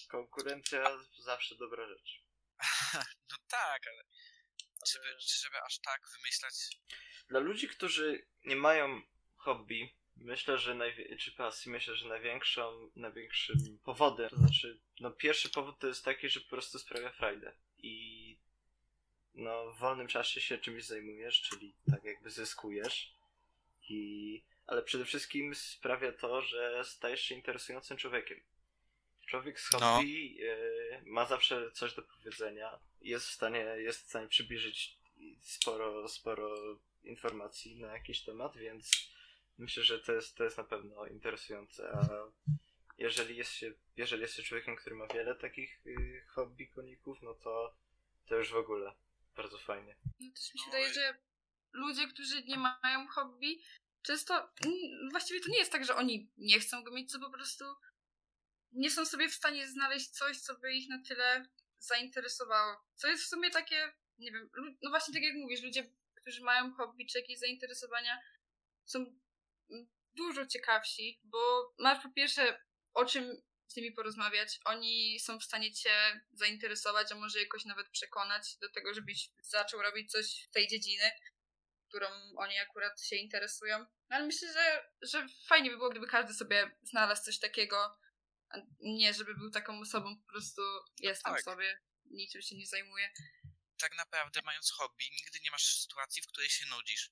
[0.09, 2.21] Konkurencja zawsze dobra rzecz.
[3.31, 4.03] No tak, ale
[4.87, 6.53] żeby, żeby aż tak wymyślać...
[7.27, 9.01] Dla ludzi, którzy nie mają
[9.35, 15.49] hobby, myślę, że najwie- czy pasji, myślę, że największą, największym powodem, to znaczy, no pierwszy
[15.49, 17.53] powód to jest taki, że po prostu sprawia frajdę.
[17.77, 18.37] I
[19.33, 23.13] no w wolnym czasie się czymś zajmujesz, czyli tak jakby zyskujesz.
[23.89, 28.43] I ale przede wszystkim sprawia to, że stajesz się interesującym człowiekiem.
[29.25, 29.79] Człowiek z No.
[29.79, 34.97] hobby e, ma zawsze coś do powiedzenia, jest w stanie, jest w stanie przybliżyć
[35.41, 36.55] sporo, sporo
[37.03, 39.11] informacji na jakiś temat, więc
[39.57, 41.91] myślę, że to jest, to jest na pewno interesujące.
[41.93, 42.07] A
[42.97, 47.33] jeżeli jest się, jeżeli jest się człowiekiem, który ma wiele takich y, hobby koników, no
[47.33, 47.75] to
[48.25, 48.93] to już w ogóle
[49.35, 49.95] bardzo fajnie.
[50.19, 51.17] No też mi się No wydaje, że
[51.73, 53.61] ludzie, którzy nie mają hobby,
[54.01, 57.29] często mm, właściwie to nie jest tak, że oni nie chcą go mieć, co po
[57.29, 57.65] prostu
[58.71, 61.45] nie są sobie w stanie znaleźć coś, co by ich na tyle
[61.79, 62.77] zainteresowało.
[62.95, 64.49] Co jest w sumie takie, nie wiem,
[64.81, 68.19] no właśnie tak jak mówisz, ludzie, którzy mają hobby czy jakieś zainteresowania
[68.85, 69.19] są
[70.13, 72.59] dużo ciekawsi, bo masz po pierwsze
[72.93, 74.59] o czym z nimi porozmawiać.
[74.65, 79.81] Oni są w stanie cię zainteresować, a może jakoś nawet przekonać do tego, żebyś zaczął
[79.81, 81.11] robić coś w tej dziedziny,
[81.87, 82.07] którą
[82.37, 83.79] oni akurat się interesują.
[83.79, 87.97] No ale myślę, że, że fajnie by było, gdyby każdy sobie znalazł coś takiego,
[88.79, 90.61] nie żeby był taką osobą po prostu
[90.97, 91.43] jestem tak.
[91.43, 93.11] sobie, niczym się nie zajmuję.
[93.77, 97.11] tak naprawdę mając hobby, nigdy nie masz sytuacji, w której się nudzisz.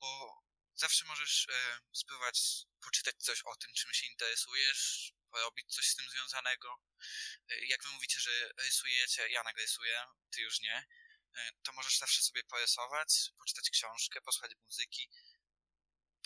[0.00, 0.42] Bo
[0.74, 6.10] zawsze możesz e, spróbować poczytać coś o tym, czym się interesujesz, porobić coś z tym
[6.10, 6.80] związanego.
[7.48, 10.86] E, jak wy mówicie, że rysujecie, ja nagrysuję, ty już nie,
[11.34, 15.10] e, to możesz zawsze sobie porysować, poczytać książkę, posłuchać muzyki,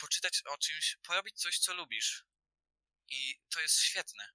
[0.00, 2.24] poczytać o czymś, porobić coś, co lubisz.
[3.10, 4.28] I to jest świetne.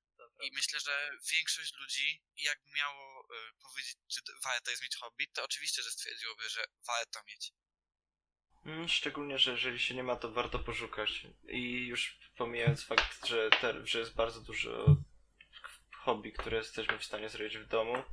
[0.44, 5.44] I myślę, że większość ludzi, jakby miało e, powiedzieć, czy warto jest mieć hobby, to
[5.44, 7.54] oczywiście, że stwierdziłoby, że warto mieć.
[8.66, 11.28] Mm, Szczególnie, że jeżeli się nie ma, to warto poszukać.
[11.48, 14.86] I już pomijając fakt, że, te, że jest bardzo dużo
[16.04, 18.04] hobby, które jesteśmy w stanie zrobić w domu,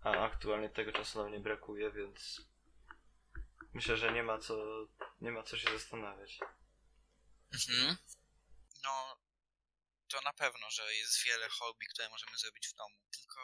[0.00, 2.40] a aktualnie tego czasu nam nie brakuje, więc
[3.74, 4.86] myślę, że nie ma co,
[5.20, 6.38] nie ma co się zastanawiać.
[7.52, 7.96] Mhm.
[8.84, 9.16] No,
[10.14, 12.96] to na pewno, że jest wiele hobby, które możemy zrobić w domu.
[13.18, 13.40] Tylko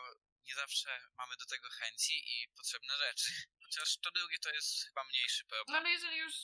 [0.46, 3.32] nie zawsze mamy do tego chęci i potrzebne rzeczy.
[3.64, 5.76] Chociaż to drugie to jest chyba mniejszy No problem.
[5.76, 6.34] ale jeżeli już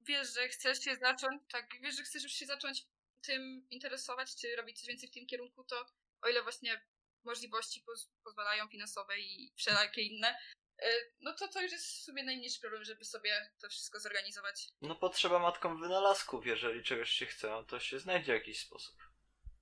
[0.00, 2.82] wiesz, że chcesz się zacząć, tak, wiesz, że chcesz już się zacząć
[3.22, 5.86] tym interesować, czy robić coś więcej w tym kierunku, to
[6.22, 6.86] o ile właśnie
[7.24, 10.38] możliwości poz pozwalają finansowe i wszelakie inne,
[10.82, 14.68] y, no to to już jest w sumie najmniejszy problem, żeby sobie to wszystko zorganizować.
[14.80, 19.07] No potrzeba matką wynalazków, jeżeli czegoś się chce, no to się znajdzie jakiś sposób.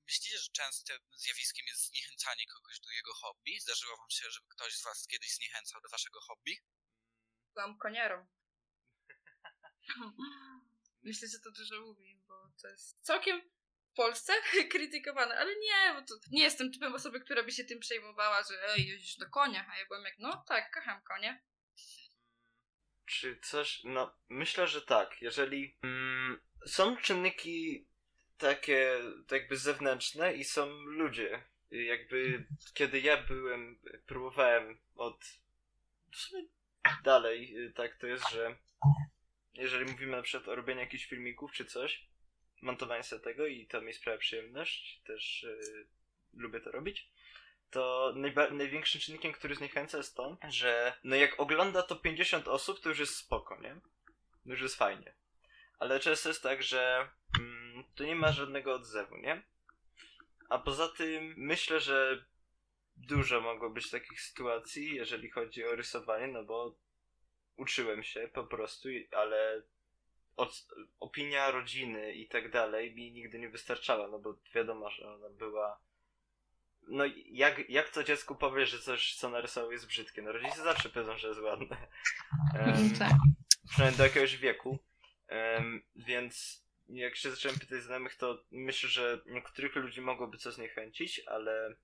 [0.07, 3.61] Myślicie, że częstym zjawiskiem jest zniechęcanie kogoś do jego hobby?
[3.61, 6.59] Zdarzyło wam się, żeby ktoś z was kiedyś zniechęcał do waszego hobby?
[7.55, 8.27] Byłam koniarą.
[11.03, 13.43] Myślę, że to dużo mówi, bo to jest całkiem
[13.93, 14.33] w Polsce
[14.73, 18.69] krytykowane, ale nie, bo to nie jestem typem osoby, która by się tym przejmowała, że
[18.69, 21.43] ej, jeździsz do konia, a ja byłam jak, no tak, kocham konie.
[23.07, 23.81] Czy coś.
[23.85, 25.23] No, myślę, że tak.
[25.23, 25.79] Jeżeli.
[25.83, 27.87] Mm, są czynniki
[28.39, 31.43] takie, tak jakby zewnętrzne i są ludzie.
[31.71, 35.25] Jakby kiedy ja byłem, próbowałem od.
[37.05, 38.57] Dalej, y, tak to jest, że
[39.55, 42.07] jeżeli mówimy na przykład o robieniu jakichś filmików czy coś,
[42.63, 45.87] montowanie sobie tego i to mi sprawia przyjemność, też y,
[46.35, 47.11] lubię to robić
[47.71, 52.81] to najba- największym czynnikiem, który zniechęca jest to, że no jak ogląda to 50 osób,
[52.81, 53.77] to już jest spoko, nie?
[54.47, 55.15] Już jest fajnie.
[55.79, 57.56] Ale często jest tak, że mm,
[57.95, 59.43] to nie ma żadnego odzewu, nie?
[60.49, 62.25] A poza tym myślę, że
[62.97, 66.75] dużo mogło być takich sytuacji, jeżeli chodzi o rysowanie, no bo
[67.57, 69.63] uczyłem się po prostu, ale
[70.37, 70.69] od,
[71.01, 75.81] opinia rodziny i tak dalej mi nigdy nie wystarczała, no bo wiadomo, że ona była
[76.89, 80.23] no jak, jak to dziecku powie, że coś, co narysował jest brzydkie?
[80.23, 81.77] No rodzice zawsze powiedzą, że jest ładne.
[82.59, 83.13] Em, tak.
[83.71, 84.79] przynajmniej do jakiegoś wieku.
[85.29, 91.21] Em, więc jak się zacząłem pytać znajomych, to myślę, że niektórych ludzi mogłoby co zniechęcić,
[91.27, 91.77] ale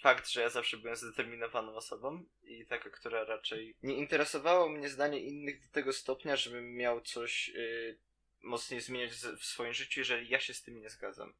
[0.00, 5.20] fakt, że ja zawsze byłem zdeterminowaną osobą i taka, która raczej nie interesowało mnie zdanie
[5.20, 7.98] innych do tego stopnia, żebym miał coś y,
[8.42, 11.34] mocniej zmieniać w swoim życiu, jeżeli ja się z tym nie zgadzam.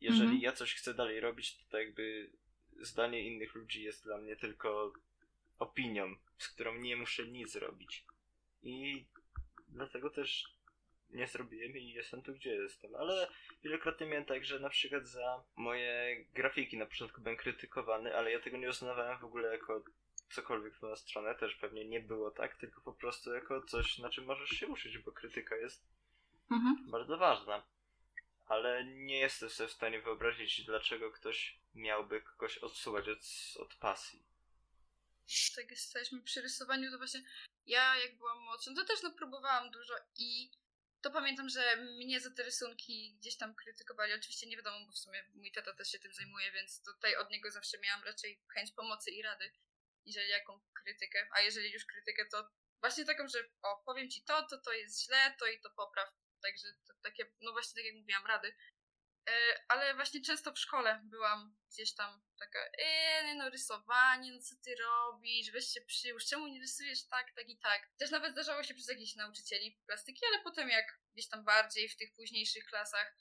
[0.00, 0.42] Jeżeli Mhm.
[0.42, 2.30] ja coś chcę dalej robić, to, to jakby
[2.80, 4.92] zdanie innych ludzi jest dla mnie tylko
[5.58, 8.04] opinią, z którą nie muszę nic robić.
[8.62, 9.04] I
[9.68, 10.53] dlatego też
[11.10, 12.94] nie zrobiłem i jestem tu, gdzie jestem.
[12.94, 13.28] Ale
[13.62, 18.40] wielokrotnie miałem tak, że na przykład za moje grafiki na początku byłem krytykowany, ale ja
[18.40, 19.84] tego nie uznawałem w ogóle jako
[20.30, 21.34] cokolwiek w moją stronę.
[21.34, 24.98] Też pewnie nie było tak, tylko po prostu jako coś, na czym możesz się uczyć,
[24.98, 25.84] bo krytyka jest
[26.50, 26.90] Mhm.
[26.90, 27.62] bardzo ważna.
[28.46, 33.18] Ale nie jestem sobie w stanie wyobrazić, dlaczego ktoś miałby kogoś odsuwać od,
[33.58, 34.22] od pasji.
[35.56, 37.22] tak jesteśmy przy rysowaniu, to właśnie
[37.66, 40.50] ja jak byłam młodsza, to też no próbowałam dużo i
[41.04, 44.12] to pamiętam, że mnie za te rysunki gdzieś tam krytykowali.
[44.12, 47.30] Oczywiście nie wiadomo, bo w sumie mój tata też się tym zajmuje, więc tutaj od
[47.30, 49.52] niego zawsze miałam raczej chęć pomocy i rady,
[50.06, 51.28] jeżeli jaką krytykę.
[51.30, 55.04] A jeżeli już krytykę, to właśnie taką, że o, powiem ci to, to to jest
[55.04, 56.08] źle, to i to popraw.
[56.42, 58.54] Także to takie, no właśnie tak jak mówiłam, rady.
[59.28, 64.54] E, ale właśnie często w szkole byłam gdzieś tam taka, eee, no rysowanie, no co
[64.64, 67.88] ty robisz, weź się przyłóż, czemu nie rysujesz tak, tak i tak.
[67.98, 71.96] Też nawet zdarzało się przez jakichś nauczycieli plastyki, ale potem jak gdzieś tam bardziej w
[71.96, 73.16] tych późniejszych klasach,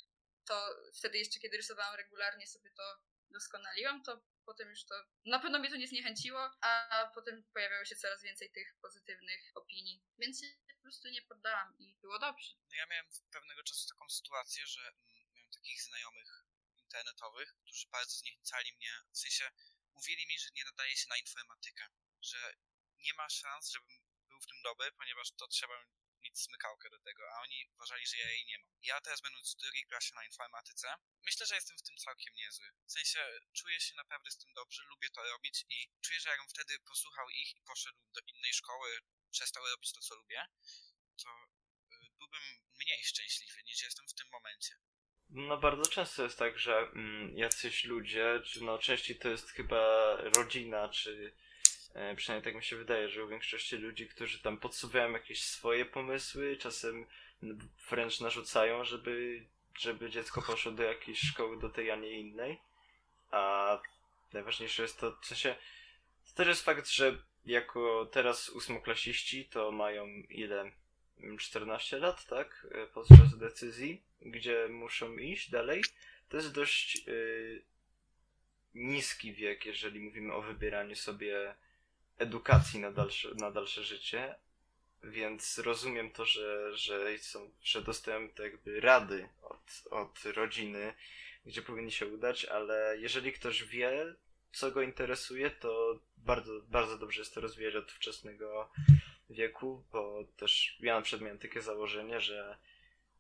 [0.46, 2.84] to wtedy jeszcze kiedy rysowałam regularnie sobie to
[3.30, 7.96] doskonaliłam, to potem już to, na pewno mnie to nie zniechęciło, a potem pojawiało się
[7.96, 12.54] coraz więcej tych pozytywnych opinii, więc się po prostu nie poddałam i było dobrze.
[12.70, 15.23] No ja miałem pewnego czasu taką sytuację, że mm,
[15.54, 16.46] takich znajomych
[16.78, 19.52] internetowych, którzy bardzo zniechęcali mnie, w sensie
[19.96, 21.88] mówili mi, że nie nadaje się na informatykę,
[22.22, 22.54] że
[22.98, 25.86] nie ma szans, żebym był w tym dobry, ponieważ to trzeba
[26.24, 28.72] mieć smykałkę do tego, a oni uważali, że ja jej nie mam.
[28.82, 32.68] Ja teraz będąc w drugiej klasie na informatyce, myślę, że jestem w tym całkiem niezły.
[32.88, 33.20] W sensie
[33.54, 37.30] czuję się naprawdę z tym dobrze, lubię to robić i czuję, że jakbym wtedy posłuchał
[37.30, 39.00] ich i poszedł do innej szkoły,
[39.32, 40.48] przestał robić to, co lubię,
[41.24, 41.30] to
[41.92, 42.44] y, byłbym
[42.80, 44.76] mniej szczęśliwy niż jestem w tym momencie.
[45.36, 50.16] No bardzo często jest tak, że mm, jacyś ludzie, czy no częściej to jest chyba
[50.38, 51.32] rodzina, czy
[51.94, 55.86] e, przynajmniej tak mi się wydaje, że u większości ludzi, którzy tam podsuwają jakieś swoje
[55.86, 57.06] pomysły, czasem
[57.90, 59.46] wręcz narzucają, żeby,
[59.80, 62.60] żeby dziecko poszło do jakiejś szkoły, do tej, a nie innej.
[63.32, 63.82] A
[64.34, 65.56] najważniejsze jest to, w sensie,
[66.28, 70.72] to też jest fakt, że jako teraz ósmoklasiści to mają ile?
[71.20, 72.68] Mm, 14 lat, tak?
[72.72, 75.84] E, Podczas decyzji, gdzie muszą iść dalej.
[76.30, 77.62] To jest dość y,
[78.76, 81.56] niski wiek, jeżeli mówimy o wybieraniu sobie
[82.18, 84.36] edukacji na dalsze, na dalsze życie.
[85.04, 87.52] Więc rozumiem to, że, że, są,
[88.36, 90.94] te jakby rady od, od rodziny,
[91.46, 94.16] gdzie powinni się udać, ale jeżeli ktoś wie,
[94.54, 98.70] co go interesuje, to bardzo, bardzo dobrze jest to rozwijać od wczesnego
[99.34, 102.58] wieku, bo też ja na przykład miałem takie założenie, że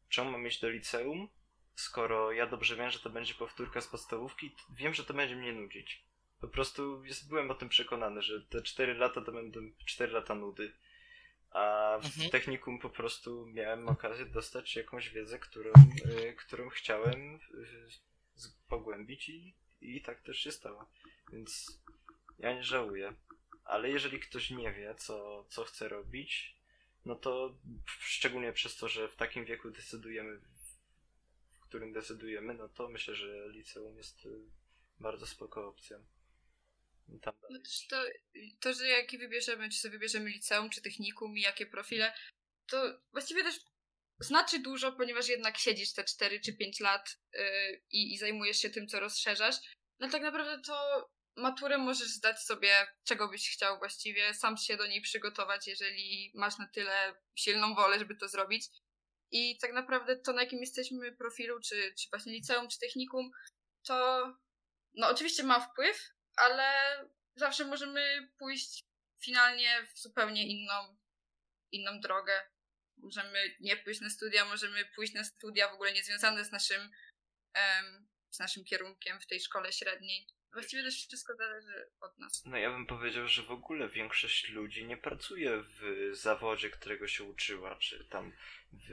[0.09, 1.29] czemu mam iść do liceum,
[1.75, 5.53] skoro ja dobrze wiem, że to będzie powtórka z podstawówki, wiem, że to będzie mnie
[5.53, 6.03] nudzić.
[6.41, 10.35] Po prostu jest, byłem o tym przekonany, że te 4 lata to będą 4 lata
[10.35, 10.71] nudy.
[11.49, 12.29] A w Mhm.
[12.29, 15.71] technikum po prostu miałem okazję dostać jakąś wiedzę, którą,
[16.05, 17.39] y, którą chciałem y,
[18.69, 20.89] pogłębić i, i tak też się stało.
[21.31, 21.81] Więc
[22.39, 23.13] ja nie żałuję.
[23.63, 26.57] Ale jeżeli ktoś nie wie, co, co chce robić,
[27.05, 27.57] no to
[27.99, 30.39] szczególnie przez to, że w takim wieku decydujemy,
[31.53, 34.29] w którym decydujemy, no to myślę, że liceum jest y,
[34.99, 36.05] bardzo spoko opcją.
[37.21, 38.03] Tam No to,
[38.59, 42.13] to, że jakie wybierzemy, czy sobie wybierzemy liceum, czy technikum i jakie profile,
[42.67, 43.59] to właściwie też
[44.19, 48.69] znaczy dużo, ponieważ jednak siedzisz te 4 czy 5 lat yy, i, i zajmujesz się
[48.69, 49.55] tym, co rozszerzasz.
[49.99, 54.87] No tak naprawdę to maturę możesz zdać sobie, czego byś chciał właściwie, sam się do
[54.87, 58.65] niej przygotować, jeżeli masz na tyle silną wolę, żeby to zrobić.
[59.31, 63.31] I tak naprawdę to, na jakim jesteśmy profilu, czy, czy właśnie liceum, czy technikum,
[63.87, 64.27] to
[64.93, 66.71] no oczywiście ma wpływ, ale
[67.35, 68.83] zawsze możemy pójść
[69.23, 70.97] finalnie w zupełnie inną,
[71.71, 72.41] inną drogę.
[72.97, 76.91] Możemy nie pójść na studia, możemy pójść na studia w ogóle niezwiązane z naszym,
[77.53, 80.27] em, z naszym kierunkiem w tej szkole średniej.
[80.53, 82.45] Właściwie też wszystko zależy od nas.
[82.45, 87.23] No ja bym powiedział, że w ogóle większość ludzi nie pracuje w zawodzie, którego się
[87.23, 88.31] uczyła, czy tam
[88.73, 88.89] w,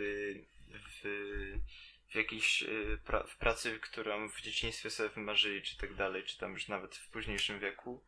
[0.68, 1.02] w,
[2.08, 6.38] w jakiejś y, pra, w pracy, którą w dzieciństwie sobie wymarzyli, czy tak dalej, czy
[6.38, 8.04] tam już nawet w późniejszym wieku,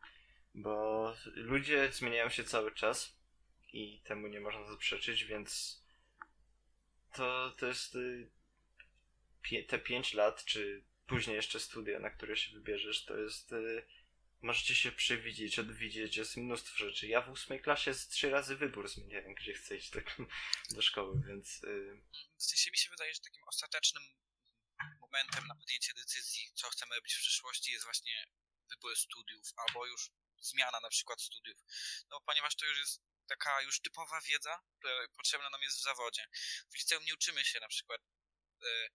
[0.55, 3.17] bo ludzie zmieniają się cały czas
[3.73, 5.81] i temu nie można zaprzeczyć, więc
[7.13, 8.29] to, to jest y,
[9.67, 13.85] te 5 lat, czy później jeszcze studia, na które się wybierzesz, to jest y,
[14.43, 17.07] Możecie się przewidzieć, odwidzieć, jest mnóstwo rzeczy.
[17.07, 20.17] Ja w ósmej klasie z trzy razy wybór zmieniałem, gdzie chcę iść tak,
[20.75, 22.01] do szkoły, więc y,
[22.37, 24.03] W sensie mi się wydaje, że takim ostatecznym
[25.01, 28.25] momentem na podjęcie decyzji, co chcemy robić w przyszłości, jest właśnie
[28.69, 31.57] wybór studiów, albo już zmiana na przykład studiów.
[32.09, 36.27] No ponieważ to już jest taka już typowa wiedza, która potrzebna nam jest w zawodzie.
[36.71, 38.01] W liceum nie uczymy się na przykład
[38.63, 38.89] e,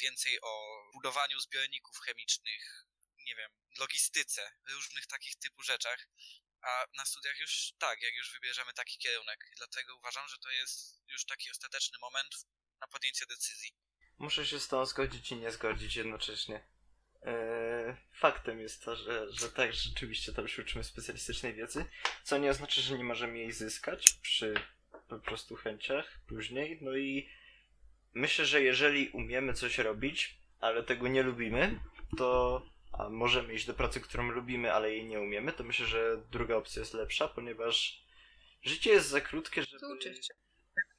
[0.00, 2.86] więcej o budowaniu zbiorników chemicznych,
[3.18, 6.08] nie wiem, logistyce, różnych takich typu rzeczach,
[6.62, 9.50] a na studiach już tak, jak już wybierzemy taki kierunek.
[9.56, 12.34] Dlatego uważam, że to jest już taki ostateczny moment
[12.80, 13.70] na podjęcie decyzji.
[14.18, 16.68] muszę się z tą zgodzić i nie zgodzić jednocześnie.
[17.22, 21.86] Eee, faktem jest to, że, że tak, rzeczywiście tam się uczymy specjalistycznej wiedzy,
[22.24, 24.54] co nie oznacza, że nie możemy jej zyskać przy
[25.08, 26.78] po prostu chęciach później.
[26.80, 27.30] No i
[28.14, 31.80] myślę, że jeżeli umiemy coś robić, ale tego nie lubimy,
[32.16, 32.62] to
[32.98, 36.56] a możemy iść do pracy, którą lubimy, ale jej nie umiemy, to myślę, że druga
[36.56, 38.04] opcja jest lepsza, ponieważ
[38.62, 39.86] życie jest za krótkie, żeby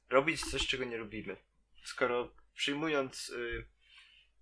[0.08, 1.36] robić coś, czego nie lubimy.
[1.84, 3.66] Skoro przyjmując y,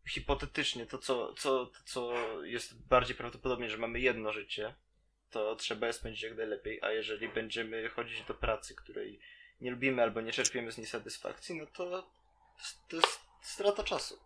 [0.09, 4.75] hipotetycznie to co, co, to, co jest bardziej prawdopodobne, że mamy jedno życie,
[5.31, 9.21] to trzeba je spędzić jak najlepiej, a jeżeli będziemy chodzić do pracy, której
[9.61, 12.11] nie lubimy albo nie czerpiemy z niej satysfakcji, no to
[12.88, 14.19] to jest strata czasu.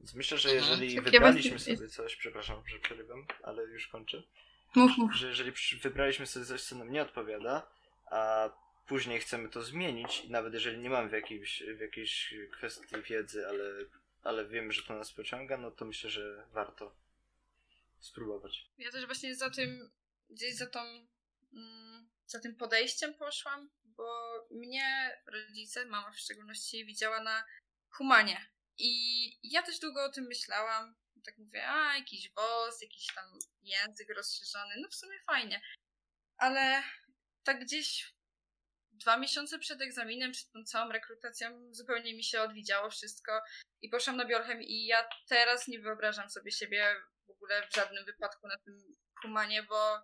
[0.00, 0.70] Więc myślę, że Mhm.
[0.70, 4.22] jeżeli wybraliśmy sobie coś, przepraszam, że przerywam, ale już kończę
[4.74, 5.14] Mów, mów.
[5.14, 5.52] że jeżeli
[5.82, 7.70] wybraliśmy sobie coś, co nam nie odpowiada,
[8.06, 8.50] a
[8.86, 13.46] później chcemy to zmienić, i nawet jeżeli nie mamy w jakiejś, w jakiejś kwestii wiedzy,
[13.48, 13.64] ale,
[14.22, 16.96] ale wiemy, że to nas pociąga, no to myślę, że warto
[18.00, 18.66] spróbować.
[18.78, 19.90] Ja też właśnie za tym,
[20.30, 20.80] gdzieś za tą,
[21.52, 27.44] mm, za tym podejściem poszłam, bo mnie rodzice, mama w szczególności, widziała na
[27.90, 28.46] humanie.
[28.78, 30.94] I ja też długo o tym myślałam.
[31.24, 33.24] Tak mówię, a jakiś WOS, jakiś tam
[33.62, 35.60] język rozszerzony, no w sumie fajnie.
[36.36, 36.82] Ale
[37.44, 38.14] tak gdzieś
[38.92, 43.42] dwa miesiące przed egzaminem, przed tą całą rekrutacją, zupełnie mi się odwidziało wszystko
[43.82, 48.04] i poszłam na biolchem i ja teraz nie wyobrażam sobie siebie w ogóle w żadnym
[48.04, 50.00] wypadku na tym humanie, bo,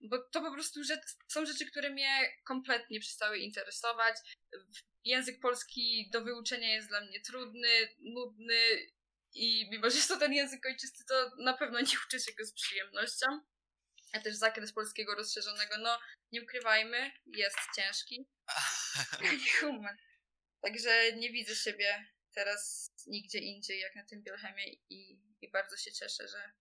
[0.00, 4.16] bo to po prostu że są rzeczy, które mnie kompletnie przestały interesować.
[5.04, 8.60] Język polski do wyuczenia jest dla mnie trudny, nudny
[9.34, 12.44] i mimo, że jest to ten język ojczysty, to na pewno nie uczę się go
[12.44, 13.26] z przyjemnością.
[14.12, 15.98] A też zakres polskiego rozszerzonego, no
[16.32, 18.26] nie ukrywajmy, jest ciężki.
[19.60, 19.96] Human.
[20.60, 25.92] Także nie widzę siebie teraz nigdzie indziej jak na tym Bielchemie i, i bardzo się
[25.92, 26.52] cieszę, że,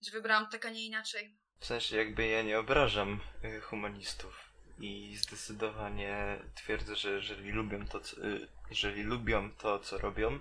[0.00, 1.38] że wybrałam tak, a nie inaczej.
[1.60, 4.46] W sensie jakby ja nie obrażam y, humanistów
[4.78, 10.38] i zdecydowanie twierdzę, że jeżeli lubią to, co, y, jeżeli lubią to, co robią,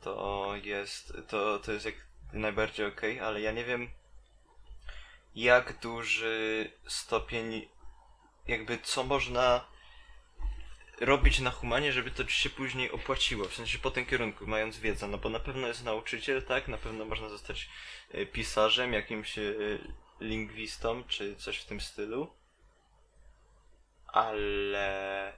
[0.00, 1.94] to jest, to, to jest jak
[2.32, 3.90] najbardziej okej, ale ja nie wiem
[5.34, 7.68] jak duży stopień
[8.48, 9.64] jakby co można
[11.00, 14.78] robić na humanie, żeby to ci się później opłaciło, w sensie po tym kierunku, mając
[14.78, 17.68] wiedzę, no bo na pewno jest nauczyciel, tak, na pewno można zostać
[18.10, 19.38] e, pisarzem, jakimś
[20.20, 22.36] lingwistą, czy coś w tym stylu,
[24.06, 25.32] ale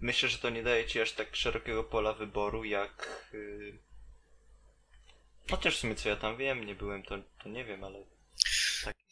[0.00, 3.24] myślę, że to nie daje ci aż tak szerokiego pola wyboru, jak...
[3.34, 3.78] y,
[5.50, 7.98] Chociaż w sumie co ja tam wiem, nie byłem, to, to nie wiem, ale...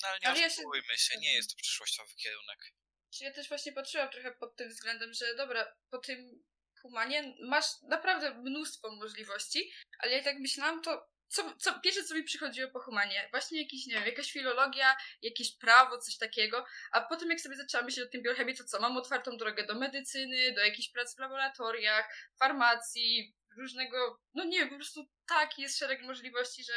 [0.02, 0.62] No ale nie Ale ja się-
[0.96, 2.72] się, nie jest to przyszłościowy kierunek.
[3.10, 6.42] Czy ja też właśnie patrzyłam trochę pod tym względem, że dobra, po tym
[6.82, 12.22] humanie masz naprawdę mnóstwo możliwości, ale ja tak myślałam, to co, co, pierwsze co mi
[12.22, 17.30] przychodziło po humanie, właśnie jakiś, nie wiem, jakaś filologia, jakieś prawo, coś takiego, a potem
[17.30, 20.64] jak sobie zaczęłam myśleć o tym biochemii, to co, mam otwartą drogę do medycyny, do
[20.64, 26.64] jakichś prac w laboratoriach, farmacji, różnego, no nie wiem, po prostu tak, jest szereg możliwości,
[26.64, 26.72] że,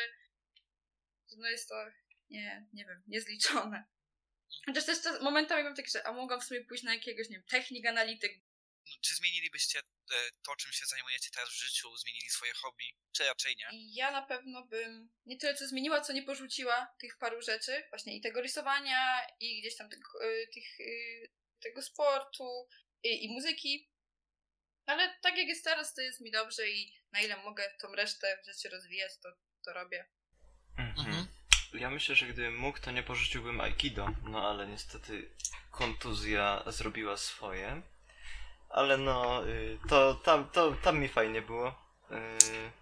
[1.38, 1.76] no jest to,
[2.30, 3.84] nie, nie wiem, niezliczone.
[4.66, 7.46] Chociaż też momentami mam tak, że a mogłam w sumie pójść na jakiegoś, nie wiem,
[7.48, 8.32] technik, analityk.
[8.90, 10.16] No, czy zmienilibyście e,
[10.46, 13.70] to, czym się zajmujecie teraz w życiu, zmienili swoje hobby, czy raczej nie?
[13.94, 17.84] Ja na pewno bym nie tyle co zmieniła, co nie porzuciła tych paru rzeczy.
[17.90, 22.68] Właśnie i tego rysowania, i gdzieś tam tego, y, tych, y, tego sportu,
[23.04, 23.90] i, i muzyki.
[24.86, 28.42] Ale tak jak jest teraz, to jest mi dobrze i na ile mogę tą resztę
[28.46, 29.30] rzeczy rozwijać, to,
[29.66, 30.06] to robię.
[30.78, 31.28] Mhm.
[31.74, 35.32] Ja myślę, że gdybym mógł, to nie porzuciłbym Aikido, no ale niestety
[35.72, 37.82] kontuzja zrobiła swoje.
[38.70, 41.70] Ale no, y, to tam, to tam mi fajnie było.
[42.12, 42.80] Y,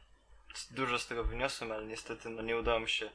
[0.72, 3.10] Dużo z tego wyniosłem, ale niestety no, nie udało mi się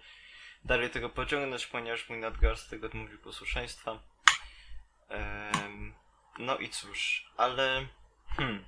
[0.65, 3.99] dalej tego pociągnąć, ponieważ mój nadgarstek odmówił posłuszeństwa.
[6.39, 7.87] No i cóż, ale
[8.37, 8.65] hmm.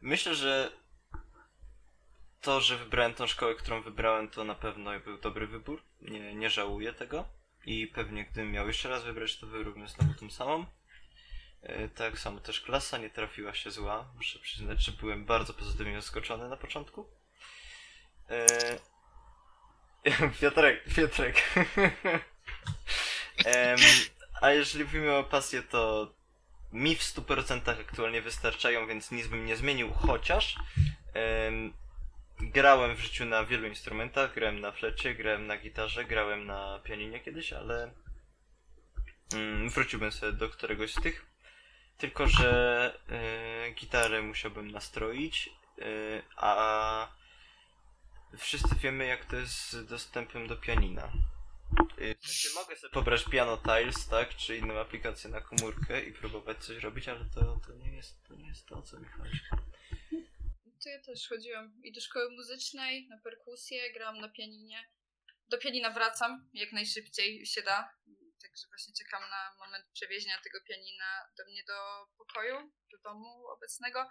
[0.00, 0.72] Myślę, że
[2.40, 5.82] to, że wybrałem tą szkołę, którą wybrałem, to na pewno był dobry wybór.
[6.00, 7.28] Nie, nie żałuję tego.
[7.64, 10.66] I pewnie gdybym miał jeszcze raz wybrać, to wybrałbym znowu tą samą.
[11.62, 14.08] E, tak samo też klasa nie trafiła się zła.
[14.16, 17.06] Muszę przyznać, że byłem bardzo pozytywnie zaskoczony na początku.
[18.30, 18.46] E...
[20.40, 21.42] Piotrek, Piotrek.
[23.44, 23.78] Em,
[24.40, 26.12] a jeżeli mówimy o pasję, to
[26.72, 30.56] mi w 100% aktualnie wystarczają, więc nic bym nie zmienił, chociaż
[31.14, 31.72] em,
[32.40, 37.20] grałem w życiu na wielu instrumentach, grałem na flecie, grałem na gitarze, grałem na pianinie
[37.20, 37.94] kiedyś, ale
[39.34, 41.31] mm, wróciłbym sobie do któregoś z tych.
[42.02, 47.14] Tylko, że e, gitarę musiałbym nastroić, e, a
[48.38, 51.12] wszyscy wiemy jak to jest z dostępem do pianina.
[52.20, 56.82] Sensie mogę sobie pobrać Piano Tiles, tak, czy inną aplikację na komórkę i próbować coś
[56.82, 59.40] robić, ale to, to, nie, jest, to nie jest to, o co mi chodzi.
[60.82, 64.88] To ja też chodziłam i do szkoły muzycznej, na perkusję, grałam na pianinie.
[65.48, 67.94] Do pianina wracam jak najszybciej się da.
[68.42, 74.08] Także właśnie czekam na moment przewiezienia tego pianina do mnie do pokoju, do domu obecnego.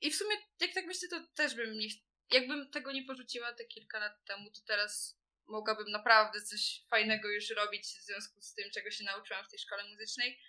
[0.00, 1.88] I w sumie, jak tak myślę, to też bym nie.
[2.30, 7.50] Jakbym tego nie porzuciła te kilka lat temu, to teraz mogłabym naprawdę coś fajnego już
[7.50, 10.40] robić w związku z tym, czego się nauczyłam w tej szkole muzycznej.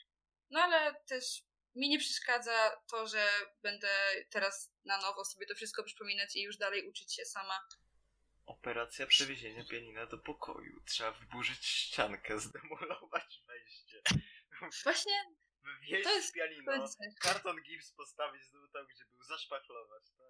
[0.50, 1.44] No ale też
[1.76, 3.30] mi nie przeszkadza to, że
[3.62, 3.90] będę
[4.30, 7.68] teraz na nowo sobie to wszystko przypominać i już dalej uczyć się sama.
[8.48, 10.82] Operacja przewiezienia pianina do pokoju.
[10.86, 14.02] Trzeba wyburzyć ściankę, zdemolować wejście.
[14.84, 15.14] Właśnie
[15.64, 16.88] Wywieźć To jest- pianino,
[17.22, 20.28] karton gips postawić znowu tam, gdzie był, zaszpachlować, tak?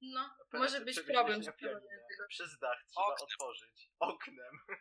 [0.00, 1.80] no, Operacja może być problem z pianina.
[2.28, 3.24] Przez dach trzeba Oknem.
[3.28, 3.90] otworzyć.
[3.98, 4.58] Oknem.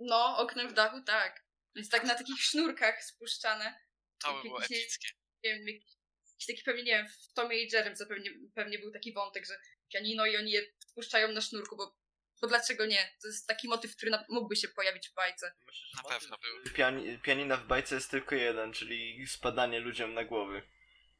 [0.00, 1.44] No, oknem w dachu, tak.
[1.76, 3.80] Więc tak na takich sznurkach spuszczane.
[4.18, 5.08] To by było epickie.
[5.44, 8.92] Nie wiem, jakiś, taki pewnie, nie wiem, w Tomie i Jerrym co pewnie, pewnie był
[8.92, 9.58] taki wątek, że
[9.92, 11.96] pianino i oni je spuszczają na sznurku, bo,
[12.40, 13.16] bo dlaczego nie?
[13.22, 15.54] To jest taki motyw, który na, mógłby się pojawić w bajce.
[15.66, 16.72] Myślę, że Na pewno był.
[16.72, 20.62] Piani pianina w bajce jest tylko jeden, czyli spadanie ludziom na głowy.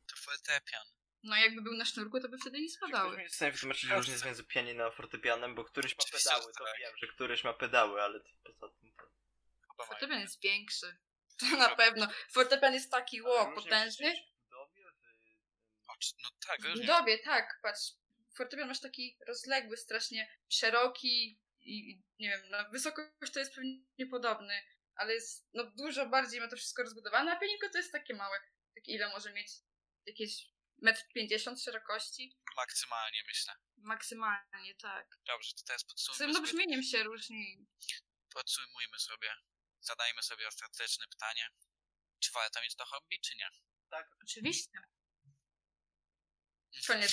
[0.07, 0.87] To fortepian.
[1.23, 3.16] No jakby był na sznurku, to by wtedy nie spadały.
[3.16, 6.53] mi jest w stanie wytłumaczyć różnicę między pianinem a fortepianem, bo któryś ma Oczywiście, pedały,
[6.53, 6.79] to tak.
[6.79, 8.93] wiem, że któryś ma pedały, ale to poza tym
[9.79, 9.85] to...
[9.87, 10.97] Fortepian jest większy.
[11.41, 12.09] To na pewno.
[12.33, 14.14] Fortepian jest taki, ło, potężny.
[14.14, 14.83] w budowie,
[16.23, 17.91] No tak, W budowie, tak, patrz.
[18.37, 24.07] Fortepian masz taki rozległy, strasznie szeroki i i nie wiem, na wysokość to jest pewnie
[24.11, 24.62] podobny,
[24.95, 28.41] ale jest no dużo bardziej ma to wszystko rozbudowane, a pianinko to jest takie małe.
[28.74, 29.49] Tak ile może mieć?
[30.07, 30.49] Jakieś
[30.83, 32.39] metr pięćdziesiąt szerokości?
[32.57, 33.55] Maksymalnie myślę.
[33.76, 35.18] Maksymalnie, tak.
[35.26, 37.66] Dobrze, to teraz Z podsumujmy tym no sobie, brzmieniem się różni.
[38.35, 39.35] podsumujmy sobie.
[39.80, 41.49] Zadajmy sobie ostateczne pytanie.
[42.18, 43.49] Czy warto mieć to hobby, czy nie?
[44.22, 44.78] Oczywiście.
[46.87, 47.12] Koniec.